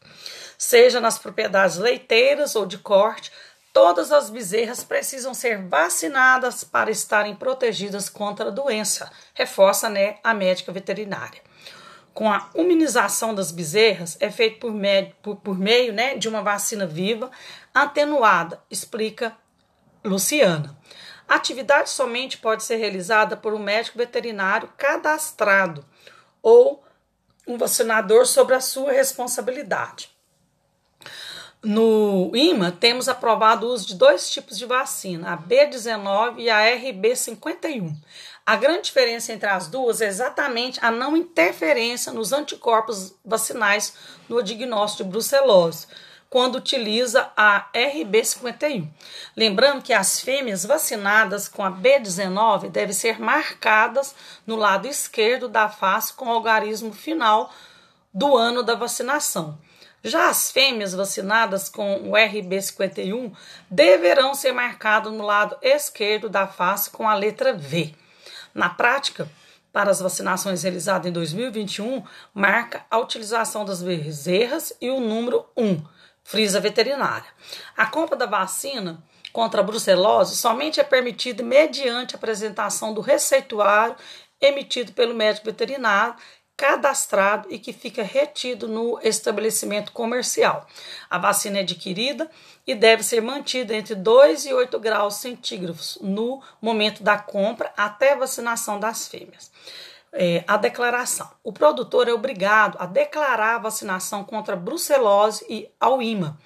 Seja 0.58 1.00
nas 1.00 1.18
propriedades 1.18 1.78
leiteiras 1.78 2.54
ou 2.54 2.66
de 2.66 2.76
corte, 2.76 3.32
Todas 3.72 4.10
as 4.10 4.28
bezerras 4.28 4.82
precisam 4.82 5.32
ser 5.32 5.62
vacinadas 5.62 6.64
para 6.64 6.90
estarem 6.90 7.36
protegidas 7.36 8.08
contra 8.08 8.48
a 8.48 8.50
doença, 8.50 9.10
reforça 9.32 9.88
né, 9.88 10.16
a 10.24 10.34
médica 10.34 10.72
veterinária. 10.72 11.40
Com 12.12 12.28
a 12.28 12.50
imunização 12.56 13.32
das 13.32 13.52
bezerras 13.52 14.16
é 14.18 14.28
feito 14.28 14.58
por, 14.58 14.72
meio, 14.72 15.12
por, 15.22 15.36
por 15.36 15.56
meio 15.56 15.92
né, 15.92 16.16
de 16.16 16.28
uma 16.28 16.42
vacina 16.42 16.84
viva 16.84 17.30
atenuada, 17.74 18.62
explica 18.70 19.36
Luciana. 20.04 20.76
A 21.28 21.36
atividade 21.36 21.90
somente 21.90 22.38
pode 22.38 22.64
ser 22.64 22.76
realizada 22.76 23.36
por 23.36 23.54
um 23.54 23.58
médico 23.58 23.98
veterinário 23.98 24.68
cadastrado 24.76 25.84
ou 26.42 26.82
um 27.46 27.56
vacinador 27.56 28.26
sobre 28.26 28.54
a 28.54 28.60
sua 28.60 28.92
responsabilidade. 28.92 30.10
No 31.62 32.34
IMA, 32.34 32.72
temos 32.72 33.06
aprovado 33.06 33.66
o 33.66 33.70
uso 33.70 33.86
de 33.86 33.94
dois 33.94 34.30
tipos 34.30 34.56
de 34.56 34.64
vacina, 34.64 35.34
a 35.34 35.36
B19 35.36 36.38
e 36.38 36.48
a 36.48 36.60
RB51. 36.78 37.94
A 38.46 38.56
grande 38.56 38.84
diferença 38.84 39.32
entre 39.32 39.48
as 39.48 39.68
duas 39.68 40.00
é 40.00 40.06
exatamente 40.06 40.80
a 40.82 40.90
não 40.90 41.14
interferência 41.16 42.12
nos 42.12 42.32
anticorpos 42.32 43.14
vacinais 43.22 43.92
no 44.26 44.42
diagnóstico 44.42 45.04
de 45.04 45.10
brucelose, 45.10 45.86
quando 46.30 46.54
utiliza 46.54 47.28
a 47.36 47.68
RB51. 47.74 48.88
Lembrando 49.36 49.82
que 49.82 49.92
as 49.92 50.20
fêmeas 50.20 50.64
vacinadas 50.64 51.48
com 51.48 51.64
a 51.64 51.72
B19 51.72 52.70
devem 52.70 52.94
ser 52.94 53.20
marcadas 53.20 54.14
no 54.46 54.54
lado 54.54 54.86
esquerdo 54.86 55.48
da 55.48 55.68
face 55.68 56.12
com 56.12 56.26
o 56.26 56.32
algarismo 56.32 56.92
final 56.92 57.52
do 58.14 58.36
ano 58.36 58.62
da 58.62 58.76
vacinação. 58.76 59.58
Já 60.02 60.30
as 60.30 60.50
fêmeas 60.50 60.94
vacinadas 60.94 61.68
com 61.68 61.96
o 61.96 62.12
RB51 62.12 63.32
deverão 63.68 64.32
ser 64.32 64.52
marcadas 64.52 65.12
no 65.12 65.24
lado 65.24 65.58
esquerdo 65.60 66.28
da 66.28 66.46
face 66.46 66.90
com 66.90 67.08
a 67.08 67.14
letra 67.14 67.52
V. 67.52 67.92
Na 68.54 68.70
prática, 68.70 69.28
para 69.72 69.90
as 69.90 70.00
vacinações 70.00 70.62
realizadas 70.62 71.06
em 71.06 71.12
2021, 71.12 72.02
marca 72.32 72.84
a 72.90 72.98
utilização 72.98 73.64
das 73.64 73.82
bezerras 73.82 74.72
e 74.80 74.90
o 74.90 75.00
número 75.00 75.44
1, 75.56 75.82
frisa 76.24 76.60
veterinária. 76.60 77.28
A 77.76 77.86
compra 77.86 78.16
da 78.16 78.26
vacina 78.26 79.02
contra 79.32 79.60
a 79.60 79.64
brucelose 79.64 80.36
somente 80.36 80.80
é 80.80 80.84
permitida 80.84 81.42
mediante 81.42 82.14
apresentação 82.14 82.92
do 82.92 83.00
receituário 83.00 83.96
emitido 84.40 84.92
pelo 84.92 85.14
médico 85.14 85.46
veterinário 85.46 86.14
cadastrado 86.60 87.48
e 87.50 87.58
que 87.58 87.72
fica 87.72 88.02
retido 88.02 88.68
no 88.68 89.00
estabelecimento 89.02 89.92
comercial. 89.92 90.66
A 91.08 91.16
vacina 91.16 91.56
é 91.56 91.60
adquirida 91.62 92.30
e 92.66 92.74
deve 92.74 93.02
ser 93.02 93.22
mantida 93.22 93.74
entre 93.74 93.94
2 93.94 94.44
e 94.44 94.52
8 94.52 94.78
graus 94.78 95.14
centígrados 95.14 95.96
no 96.02 96.42
momento 96.60 97.02
da 97.02 97.16
compra 97.16 97.72
até 97.74 98.12
a 98.12 98.16
vacinação 98.16 98.78
das 98.78 99.08
fêmeas. 99.08 99.50
É, 100.12 100.42
a 100.48 100.56
declaração. 100.56 101.30
O 101.44 101.52
produtor 101.52 102.08
é 102.08 102.12
obrigado 102.12 102.76
a 102.80 102.86
declarar 102.86 103.54
a 103.54 103.58
vacinação 103.58 104.24
contra 104.24 104.54
a 104.54 104.58
brucelose 104.58 105.46
e 105.48 105.70
ao 105.78 106.02
IMA. 106.02 106.36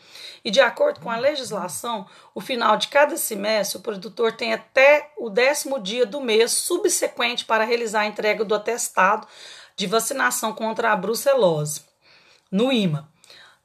E 0.44 0.50
de 0.50 0.60
acordo 0.60 1.00
com 1.00 1.10
a 1.10 1.16
legislação, 1.16 2.06
o 2.34 2.40
final 2.42 2.76
de 2.76 2.88
cada 2.88 3.16
semestre, 3.16 3.78
o 3.78 3.82
produtor 3.82 4.32
tem 4.32 4.52
até 4.52 5.10
o 5.16 5.30
décimo 5.30 5.80
dia 5.80 6.04
do 6.04 6.20
mês 6.20 6.52
subsequente 6.52 7.46
para 7.46 7.64
realizar 7.64 8.00
a 8.00 8.06
entrega 8.06 8.44
do 8.44 8.54
atestado 8.54 9.26
de 9.74 9.86
vacinação 9.86 10.52
contra 10.52 10.92
a 10.92 10.96
brucelose, 10.96 11.80
no 12.50 12.70
IMA. 12.70 13.08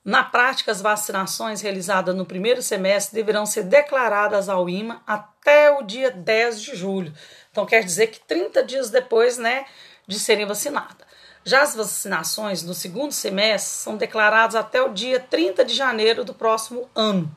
Na 0.03 0.23
prática, 0.23 0.71
as 0.71 0.81
vacinações 0.81 1.61
realizadas 1.61 2.15
no 2.15 2.25
primeiro 2.25 2.61
semestre 2.61 3.13
deverão 3.13 3.45
ser 3.45 3.63
declaradas 3.63 4.47
ao 4.47 4.69
IMA 4.69 5.03
até 5.05 5.69
o 5.71 5.83
dia 5.83 6.09
10 6.09 6.61
de 6.61 6.75
julho. 6.75 7.13
Então, 7.51 7.65
quer 7.65 7.83
dizer 7.83 8.07
que 8.07 8.19
30 8.21 8.63
dias 8.63 8.89
depois 8.89 9.37
né, 9.37 9.65
de 10.09 10.19
serem 10.19 10.47
vacinadas. 10.47 11.07
Já 11.45 11.61
as 11.61 11.75
vacinações 11.75 12.63
no 12.63 12.73
segundo 12.73 13.11
semestre 13.11 13.75
são 13.75 13.95
declaradas 13.95 14.55
até 14.55 14.81
o 14.81 14.91
dia 14.91 15.19
30 15.19 15.63
de 15.63 15.73
janeiro 15.73 16.25
do 16.25 16.33
próximo 16.33 16.89
ano. 16.95 17.33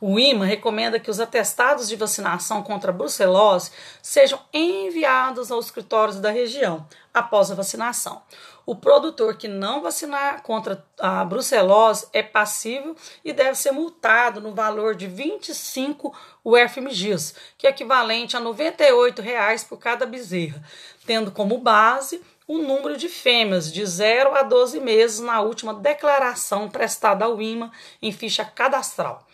O 0.00 0.18
IMA 0.18 0.44
recomenda 0.44 1.00
que 1.00 1.10
os 1.10 1.18
atestados 1.18 1.88
de 1.88 1.96
vacinação 1.96 2.62
contra 2.62 2.90
a 2.90 2.94
brucelose 2.94 3.70
sejam 4.00 4.40
enviados 4.52 5.50
aos 5.50 5.66
escritórios 5.66 6.20
da 6.20 6.30
região 6.30 6.86
após 7.12 7.50
a 7.50 7.54
vacinação. 7.54 8.22
O 8.66 8.74
produtor 8.74 9.36
que 9.36 9.46
não 9.46 9.82
vacinar 9.82 10.42
contra 10.42 10.82
a 10.98 11.22
brucelose 11.24 12.06
é 12.12 12.22
passível 12.22 12.96
e 13.22 13.32
deve 13.32 13.56
ser 13.56 13.72
multado 13.72 14.40
no 14.40 14.54
valor 14.54 14.94
de 14.94 15.06
25 15.06 16.14
UFMGs, 16.42 17.34
que 17.58 17.66
é 17.66 17.70
equivalente 17.70 18.36
a 18.36 18.40
98 18.40 19.20
reais 19.20 19.62
por 19.62 19.78
cada 19.78 20.06
bezerra, 20.06 20.62
tendo 21.06 21.30
como 21.30 21.58
base 21.58 22.20
o 22.46 22.58
número 22.58 22.96
de 22.96 23.08
fêmeas 23.08 23.72
de 23.72 23.84
0 23.84 24.34
a 24.34 24.42
12 24.42 24.80
meses 24.80 25.20
na 25.20 25.40
última 25.40 25.72
declaração 25.72 26.68
prestada 26.68 27.24
ao 27.24 27.40
IMA 27.40 27.72
em 28.02 28.12
ficha 28.12 28.44
cadastral. 28.44 29.26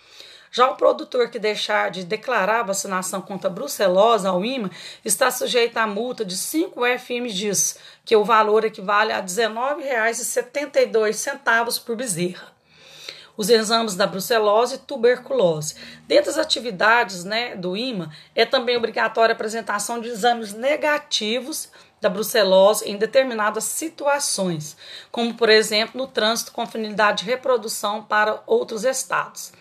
Já 0.52 0.68
o 0.68 0.76
produtor 0.76 1.30
que 1.30 1.38
deixar 1.38 1.90
de 1.90 2.04
declarar 2.04 2.64
vacinação 2.64 3.20
contra 3.20 3.48
a 3.48 3.52
brucelose 3.52 4.26
ao 4.26 4.44
IMA 4.44 4.68
está 5.04 5.30
sujeito 5.30 5.76
à 5.76 5.86
multa 5.86 6.24
de 6.24 6.36
5 6.36 6.80
FMGs, 6.98 7.78
que 8.04 8.16
o 8.16 8.24
valor 8.24 8.64
equivale 8.64 9.12
a 9.12 9.20
R$ 9.20 9.26
19,72 9.26 11.84
por 11.84 11.94
bezerra 11.94 12.59
os 13.40 13.48
exames 13.48 13.94
da 13.94 14.06
brucelose 14.06 14.74
e 14.74 14.78
tuberculose. 14.78 15.74
Dentre 16.06 16.28
as 16.28 16.36
atividades 16.36 17.24
né, 17.24 17.56
do 17.56 17.74
IMA, 17.74 18.10
é 18.34 18.44
também 18.44 18.76
obrigatória 18.76 19.32
a 19.32 19.34
apresentação 19.34 19.98
de 19.98 20.10
exames 20.10 20.52
negativos 20.52 21.70
da 22.02 22.10
brucelose 22.10 22.86
em 22.86 22.98
determinadas 22.98 23.64
situações, 23.64 24.76
como 25.10 25.32
por 25.32 25.48
exemplo 25.48 25.98
no 25.98 26.06
trânsito 26.06 26.52
com 26.52 26.66
finalidade 26.66 27.24
de 27.24 27.30
reprodução 27.30 28.02
para 28.02 28.42
outros 28.46 28.84
estados. 28.84 29.54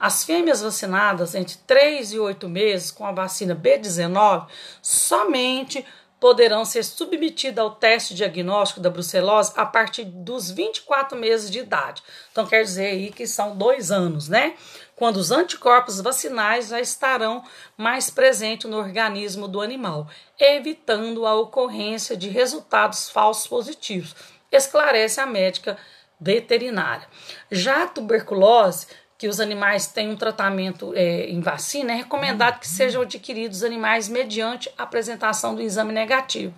As 0.00 0.24
fêmeas 0.24 0.62
vacinadas 0.62 1.34
entre 1.34 1.58
3 1.66 2.14
e 2.14 2.18
8 2.18 2.48
meses 2.48 2.90
com 2.90 3.04
a 3.04 3.12
vacina 3.12 3.54
B19 3.54 4.46
somente 4.80 5.84
poderão 6.18 6.64
ser 6.64 6.82
submetidas 6.82 7.62
ao 7.62 7.70
teste 7.70 8.14
diagnóstico 8.14 8.80
da 8.80 8.90
brucelose 8.90 9.52
a 9.56 9.66
partir 9.66 10.04
dos 10.04 10.50
24 10.50 11.16
meses 11.16 11.50
de 11.50 11.58
idade. 11.58 12.02
Então, 12.32 12.46
quer 12.46 12.62
dizer 12.62 12.86
aí 12.86 13.10
que 13.10 13.26
são 13.26 13.56
dois 13.56 13.90
anos, 13.90 14.28
né? 14.28 14.54
Quando 14.94 15.18
os 15.18 15.30
anticorpos 15.30 16.00
vacinais 16.00 16.68
já 16.68 16.80
estarão 16.80 17.44
mais 17.76 18.08
presentes 18.08 18.70
no 18.70 18.78
organismo 18.78 19.46
do 19.46 19.60
animal, 19.60 20.08
evitando 20.38 21.26
a 21.26 21.34
ocorrência 21.34 22.16
de 22.16 22.30
resultados 22.30 23.10
falsos 23.10 23.46
positivos, 23.46 24.14
esclarece 24.50 25.20
a 25.20 25.26
médica 25.26 25.76
veterinária. 26.18 27.06
Já 27.50 27.82
a 27.82 27.88
tuberculose 27.88 28.86
que 29.18 29.28
os 29.28 29.40
animais 29.40 29.86
têm 29.86 30.10
um 30.10 30.16
tratamento 30.16 30.92
é, 30.94 31.30
em 31.30 31.40
vacina, 31.40 31.92
é 31.92 31.96
recomendado 31.96 32.60
que 32.60 32.68
sejam 32.68 33.02
adquiridos 33.02 33.62
animais 33.62 34.08
mediante 34.08 34.70
apresentação 34.76 35.54
do 35.54 35.62
exame 35.62 35.92
negativo. 35.92 36.54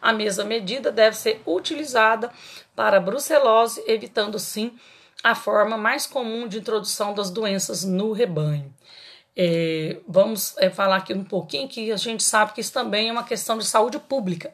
A 0.00 0.12
mesma 0.12 0.44
medida 0.44 0.90
deve 0.90 1.16
ser 1.16 1.42
utilizada 1.46 2.30
para 2.74 3.00
brucelose, 3.00 3.82
evitando 3.86 4.38
sim 4.38 4.72
a 5.22 5.34
forma 5.34 5.76
mais 5.76 6.06
comum 6.06 6.46
de 6.46 6.58
introdução 6.58 7.12
das 7.12 7.30
doenças 7.30 7.84
no 7.84 8.12
rebanho. 8.12 8.72
É, 9.36 9.98
vamos 10.08 10.56
é, 10.58 10.70
falar 10.70 10.96
aqui 10.96 11.12
um 11.12 11.24
pouquinho 11.24 11.68
que 11.68 11.92
a 11.92 11.96
gente 11.96 12.22
sabe 12.22 12.52
que 12.52 12.60
isso 12.60 12.72
também 12.72 13.08
é 13.08 13.12
uma 13.12 13.22
questão 13.22 13.58
de 13.58 13.66
saúde 13.66 13.98
pública 13.98 14.52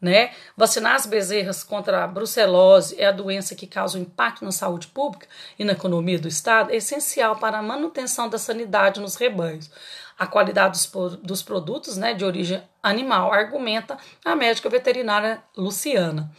né? 0.00 0.30
Vacinar 0.56 0.94
as 0.94 1.06
bezerras 1.06 1.64
contra 1.64 2.04
a 2.04 2.06
brucelose 2.06 2.94
é 2.98 3.06
a 3.06 3.12
doença 3.12 3.54
que 3.54 3.66
causa 3.66 3.98
um 3.98 4.02
impacto 4.02 4.44
na 4.44 4.52
saúde 4.52 4.86
pública 4.88 5.26
e 5.58 5.64
na 5.64 5.72
economia 5.72 6.18
do 6.18 6.28
Estado, 6.28 6.70
é 6.70 6.76
essencial 6.76 7.36
para 7.36 7.58
a 7.58 7.62
manutenção 7.62 8.28
da 8.28 8.38
sanidade 8.38 9.00
nos 9.00 9.16
rebanhos. 9.16 9.70
A 10.16 10.26
qualidade 10.26 10.72
dos, 10.72 11.16
dos 11.16 11.42
produtos 11.42 11.96
né, 11.96 12.12
de 12.12 12.24
origem 12.24 12.62
animal, 12.82 13.32
argumenta 13.32 13.96
a 14.24 14.34
médica 14.34 14.68
veterinária 14.68 15.42
Luciana. 15.56 16.30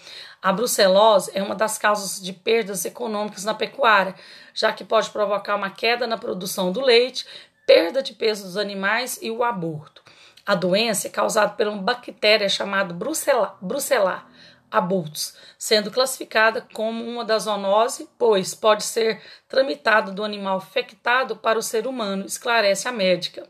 A 0.42 0.54
brucelose 0.54 1.32
é 1.34 1.44
uma 1.44 1.56
das 1.56 1.78
causas 1.78 2.22
de 2.22 2.32
perdas 2.32 2.86
econômicas 2.86 3.44
na 3.44 3.54
pecuária, 3.54 4.16
já 4.54 4.72
que 4.72 4.86
pode 4.86 5.10
provocar 5.10 5.56
uma 5.56 5.70
queda 5.70 6.08
na 6.08 6.18
produção 6.18 6.72
do 6.72 6.82
leite, 6.82 7.26
perda 7.66 8.02
de 8.02 8.14
peso 8.14 8.46
dos 8.46 8.58
animais 8.58 9.20
e 9.22 9.30
o 9.30 9.44
aborto. 9.44 10.02
A 10.50 10.56
doença 10.56 11.06
é 11.06 11.12
causada 11.12 11.52
por 11.52 11.68
uma 11.68 11.80
bactéria 11.80 12.50
chamada 12.50 12.92
Brucella, 12.92 13.56
Brucellar 13.62 14.26
abortos, 14.72 15.36
sendo 15.60 15.92
classificada 15.92 16.66
como 16.74 17.06
uma 17.06 17.24
da 17.24 17.38
zoonose, 17.38 18.10
pois 18.18 18.56
pode 18.56 18.84
ser 18.84 19.22
tramitado 19.48 20.12
do 20.12 20.24
animal 20.24 20.58
infectado 20.58 21.36
para 21.36 21.60
o 21.60 21.62
ser 21.62 21.86
humano, 21.86 22.26
esclarece 22.26 22.88
a 22.88 22.92
médica. 22.92 23.48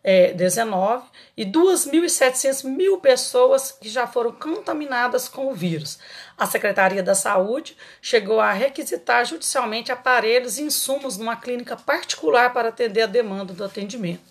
é, 0.07 0.31
19 0.31 1.03
e 1.35 1.45
2.700 1.45 2.63
mil 2.63 2.97
pessoas 2.97 3.73
que 3.73 3.89
já 3.89 4.07
foram 4.07 4.31
contaminadas 4.31 5.27
com 5.27 5.51
o 5.51 5.53
vírus. 5.53 5.99
A 6.37 6.45
Secretaria 6.45 7.03
da 7.03 7.13
Saúde 7.13 7.75
chegou 8.01 8.39
a 8.39 8.53
requisitar 8.53 9.25
judicialmente 9.25 9.91
aparelhos 9.91 10.57
e 10.57 10.63
insumos 10.63 11.17
numa 11.17 11.35
clínica 11.35 11.75
particular 11.75 12.53
para 12.53 12.69
atender 12.69 13.01
a 13.01 13.05
demanda 13.05 13.51
do 13.51 13.65
atendimento. 13.65 14.23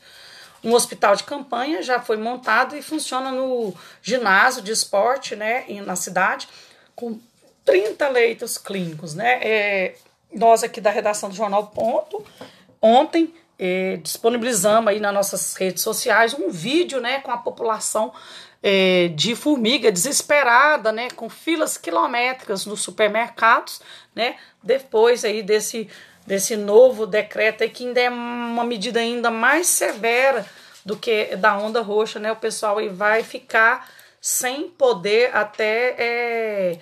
Um 0.65 0.73
hospital 0.73 1.15
de 1.15 1.25
campanha 1.25 1.83
já 1.83 2.01
foi 2.01 2.17
montado 2.17 2.75
e 2.75 2.81
funciona 2.81 3.31
no 3.31 3.75
ginásio 4.01 4.63
de 4.63 4.73
esporte 4.73 5.37
né, 5.37 5.67
na 5.85 5.95
cidade, 5.95 6.49
com 6.95 7.21
30 7.67 8.09
leitos 8.09 8.57
clínicos. 8.57 9.15
Né? 9.15 9.41
É, 9.43 9.95
nós 10.33 10.65
aqui 10.65 10.81
da 10.81 10.89
redação 10.89 11.29
do 11.29 11.35
Jornal 11.35 11.67
Ponto, 11.67 12.25
ontem 12.81 13.35
é, 13.59 13.97
disponibilizamos 14.03 14.89
aí 14.89 15.01
nas 15.01 15.15
nossas 15.15 15.55
redes 15.55 15.83
sociais 15.83 16.35
um 16.35 16.51
vídeo 16.51 17.01
né, 17.01 17.21
com 17.21 17.31
a 17.31 17.39
população 17.39 18.13
é, 18.63 19.09
de 19.15 19.35
formiga 19.35 19.91
desesperada, 19.91 20.93
né, 20.93 21.09
com 21.11 21.29
filas 21.29 21.77
quilométricas 21.77 22.67
nos 22.67 22.83
supermercados, 22.83 23.81
né, 24.15 24.37
depois 24.63 25.25
aí 25.25 25.43
desse, 25.43 25.89
desse 26.27 26.57
novo 26.57 27.07
decreto 27.07 27.63
aí, 27.63 27.71
que 27.71 27.87
ainda 27.87 28.01
é 28.01 28.11
uma 28.11 28.65
medida 28.65 29.01
ainda 29.01 29.31
mais 29.31 29.67
severa 29.67 30.45
do 30.85 30.97
que 30.97 31.37
da 31.37 31.57
onda 31.57 31.81
roxa, 31.81 32.19
né, 32.19 32.31
o 32.33 32.37
pessoal 32.37 32.79
aí 32.79 32.89
vai 32.89 33.23
ficar 33.23 33.89
sem 34.21 34.69
poder 34.71 35.35
até 35.35 35.95
é, 35.99 36.79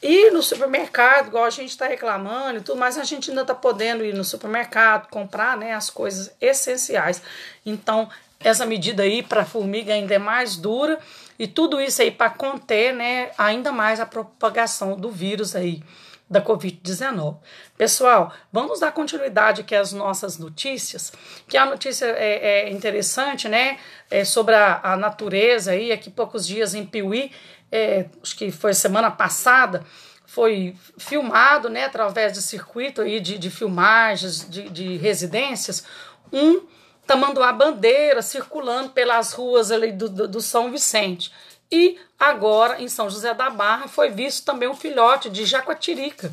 Ir 0.00 0.30
no 0.30 0.42
supermercado, 0.42 1.26
igual 1.26 1.44
a 1.44 1.50
gente 1.50 1.70
está 1.70 1.88
reclamando 1.88 2.58
e 2.58 2.62
tudo, 2.62 2.78
mas 2.78 2.96
a 2.96 3.02
gente 3.02 3.30
ainda 3.30 3.42
está 3.42 3.54
podendo 3.54 4.04
ir 4.04 4.14
no 4.14 4.22
supermercado, 4.22 5.08
comprar 5.08 5.56
né, 5.56 5.74
as 5.74 5.90
coisas 5.90 6.32
essenciais. 6.40 7.20
Então, 7.66 8.08
essa 8.38 8.64
medida 8.64 9.02
aí 9.02 9.22
para 9.24 9.42
a 9.42 9.44
formiga 9.44 9.92
ainda 9.92 10.14
é 10.14 10.18
mais 10.18 10.56
dura 10.56 11.00
e 11.36 11.48
tudo 11.48 11.80
isso 11.80 12.00
aí 12.00 12.12
para 12.12 12.30
conter 12.30 12.94
né, 12.94 13.30
ainda 13.36 13.72
mais 13.72 13.98
a 13.98 14.06
propagação 14.06 14.96
do 14.96 15.10
vírus 15.10 15.56
aí 15.56 15.82
da 16.30 16.42
Covid-19. 16.42 17.38
Pessoal, 17.76 18.32
vamos 18.52 18.80
dar 18.80 18.92
continuidade 18.92 19.62
aqui 19.62 19.74
às 19.74 19.92
nossas 19.92 20.36
notícias, 20.36 21.12
que 21.48 21.56
a 21.56 21.64
notícia 21.64 22.04
é, 22.04 22.66
é 22.66 22.70
interessante, 22.70 23.48
né? 23.48 23.78
É 24.10 24.24
sobre 24.24 24.54
a, 24.54 24.80
a 24.82 24.96
natureza 24.96 25.70
aí, 25.70 25.90
aqui 25.90 26.10
poucos 26.10 26.46
dias 26.46 26.74
em 26.74 26.84
Piuí, 26.84 27.32
é, 27.70 28.06
acho 28.22 28.36
que 28.36 28.50
foi 28.50 28.74
semana 28.74 29.10
passada, 29.10 29.84
foi 30.26 30.76
filmado, 30.98 31.68
né, 31.68 31.84
através 31.84 32.32
de 32.32 32.42
circuito 32.42 33.00
aí 33.00 33.18
de, 33.20 33.38
de 33.38 33.50
filmagens 33.50 34.48
de, 34.48 34.68
de 34.68 34.96
residências, 34.96 35.84
um 36.32 36.62
tamanduá 37.06 37.52
bandeira 37.52 38.20
circulando 38.20 38.90
pelas 38.90 39.32
ruas 39.32 39.70
ali 39.70 39.92
do, 39.92 40.08
do, 40.08 40.28
do 40.28 40.40
São 40.40 40.70
Vicente. 40.70 41.32
E 41.70 41.98
agora, 42.18 42.80
em 42.80 42.88
São 42.88 43.10
José 43.10 43.32
da 43.34 43.50
Barra, 43.50 43.88
foi 43.88 44.10
visto 44.10 44.44
também 44.44 44.68
um 44.68 44.74
filhote 44.74 45.28
de 45.28 45.44
jacuatirica. 45.44 46.32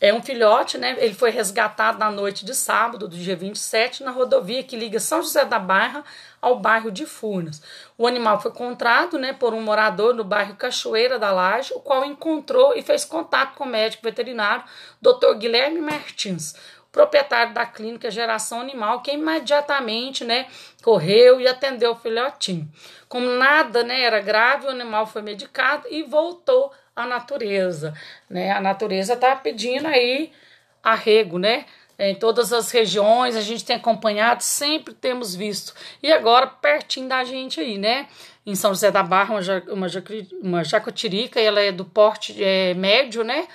É 0.00 0.14
um 0.14 0.22
filhote, 0.22 0.78
né? 0.78 0.96
Ele 0.98 1.14
foi 1.14 1.30
resgatado 1.30 1.98
na 1.98 2.10
noite 2.10 2.44
de 2.44 2.54
sábado, 2.54 3.08
do 3.08 3.16
dia 3.16 3.34
27, 3.34 4.04
na 4.04 4.12
rodovia 4.12 4.62
que 4.62 4.76
liga 4.76 5.00
São 5.00 5.20
José 5.22 5.44
da 5.44 5.58
Barra 5.58 6.04
ao 6.40 6.60
bairro 6.60 6.90
de 6.90 7.04
Furnas. 7.04 7.60
O 7.96 8.06
animal 8.06 8.40
foi 8.40 8.52
encontrado, 8.52 9.18
né, 9.18 9.32
por 9.32 9.52
um 9.52 9.60
morador 9.60 10.14
no 10.14 10.22
bairro 10.22 10.54
Cachoeira 10.54 11.18
da 11.18 11.32
Laje, 11.32 11.72
o 11.74 11.80
qual 11.80 12.04
encontrou 12.04 12.76
e 12.76 12.82
fez 12.82 13.04
contato 13.04 13.56
com 13.56 13.64
o 13.64 13.68
médico 13.68 14.04
veterinário, 14.04 14.62
Dr. 15.02 15.34
Guilherme 15.36 15.80
Martins 15.80 16.54
proprietário 16.90 17.52
da 17.52 17.66
clínica 17.66 18.10
Geração 18.10 18.60
Animal, 18.60 19.02
que 19.02 19.12
imediatamente, 19.12 20.24
né, 20.24 20.46
correu 20.82 21.40
e 21.40 21.46
atendeu 21.46 21.92
o 21.92 21.96
filhotinho. 21.96 22.68
Como 23.08 23.28
nada, 23.28 23.82
né, 23.82 24.02
era 24.02 24.20
grave, 24.20 24.66
o 24.66 24.70
animal 24.70 25.06
foi 25.06 25.22
medicado 25.22 25.86
e 25.90 26.02
voltou 26.02 26.72
à 26.96 27.06
natureza, 27.06 27.94
né? 28.28 28.50
A 28.50 28.60
natureza 28.60 29.14
está 29.14 29.36
pedindo 29.36 29.86
aí 29.86 30.32
arrego, 30.82 31.38
né? 31.38 31.64
Em 31.98 32.14
todas 32.14 32.52
as 32.52 32.70
regiões 32.70 33.36
a 33.36 33.40
gente 33.40 33.64
tem 33.64 33.76
acompanhado, 33.76 34.42
sempre 34.42 34.94
temos 34.94 35.34
visto. 35.34 35.74
E 36.02 36.12
agora 36.12 36.46
pertinho 36.46 37.08
da 37.08 37.24
gente 37.24 37.60
aí, 37.60 37.78
né? 37.78 38.08
Em 38.44 38.54
São 38.54 38.72
José 38.72 38.90
da 38.90 39.02
Barra, 39.02 39.34
uma, 39.34 39.74
uma, 39.74 39.86
uma 40.42 40.64
jacotirica, 40.64 41.40
ela 41.40 41.60
é 41.60 41.70
do 41.70 41.84
porte 41.84 42.42
é, 42.42 42.74
médio, 42.74 43.22
né? 43.22 43.46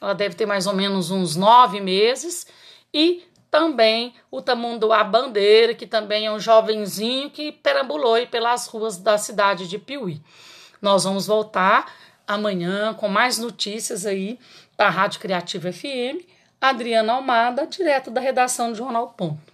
Ela 0.00 0.14
deve 0.14 0.34
ter 0.34 0.46
mais 0.46 0.66
ou 0.66 0.74
menos 0.74 1.10
uns 1.10 1.36
nove 1.36 1.80
meses 1.80 2.46
e 2.92 3.24
também 3.50 4.14
o 4.30 4.40
Tamunduá 4.40 5.04
Bandeira, 5.04 5.74
que 5.74 5.86
também 5.86 6.26
é 6.26 6.32
um 6.32 6.40
jovenzinho 6.40 7.30
que 7.30 7.52
perambulou 7.52 8.26
pelas 8.26 8.66
ruas 8.66 8.96
da 8.96 9.18
cidade 9.18 9.68
de 9.68 9.78
Piuí. 9.78 10.22
Nós 10.80 11.04
vamos 11.04 11.26
voltar 11.26 11.92
amanhã 12.26 12.94
com 12.94 13.08
mais 13.08 13.38
notícias 13.38 14.06
aí 14.06 14.38
da 14.76 14.88
Rádio 14.88 15.20
Criativa 15.20 15.70
FM. 15.70 16.24
Adriana 16.60 17.14
Almada, 17.14 17.66
direto 17.66 18.10
da 18.10 18.20
redação 18.20 18.70
do 18.70 18.74
Jornal 18.78 19.08
Ponto. 19.08 19.51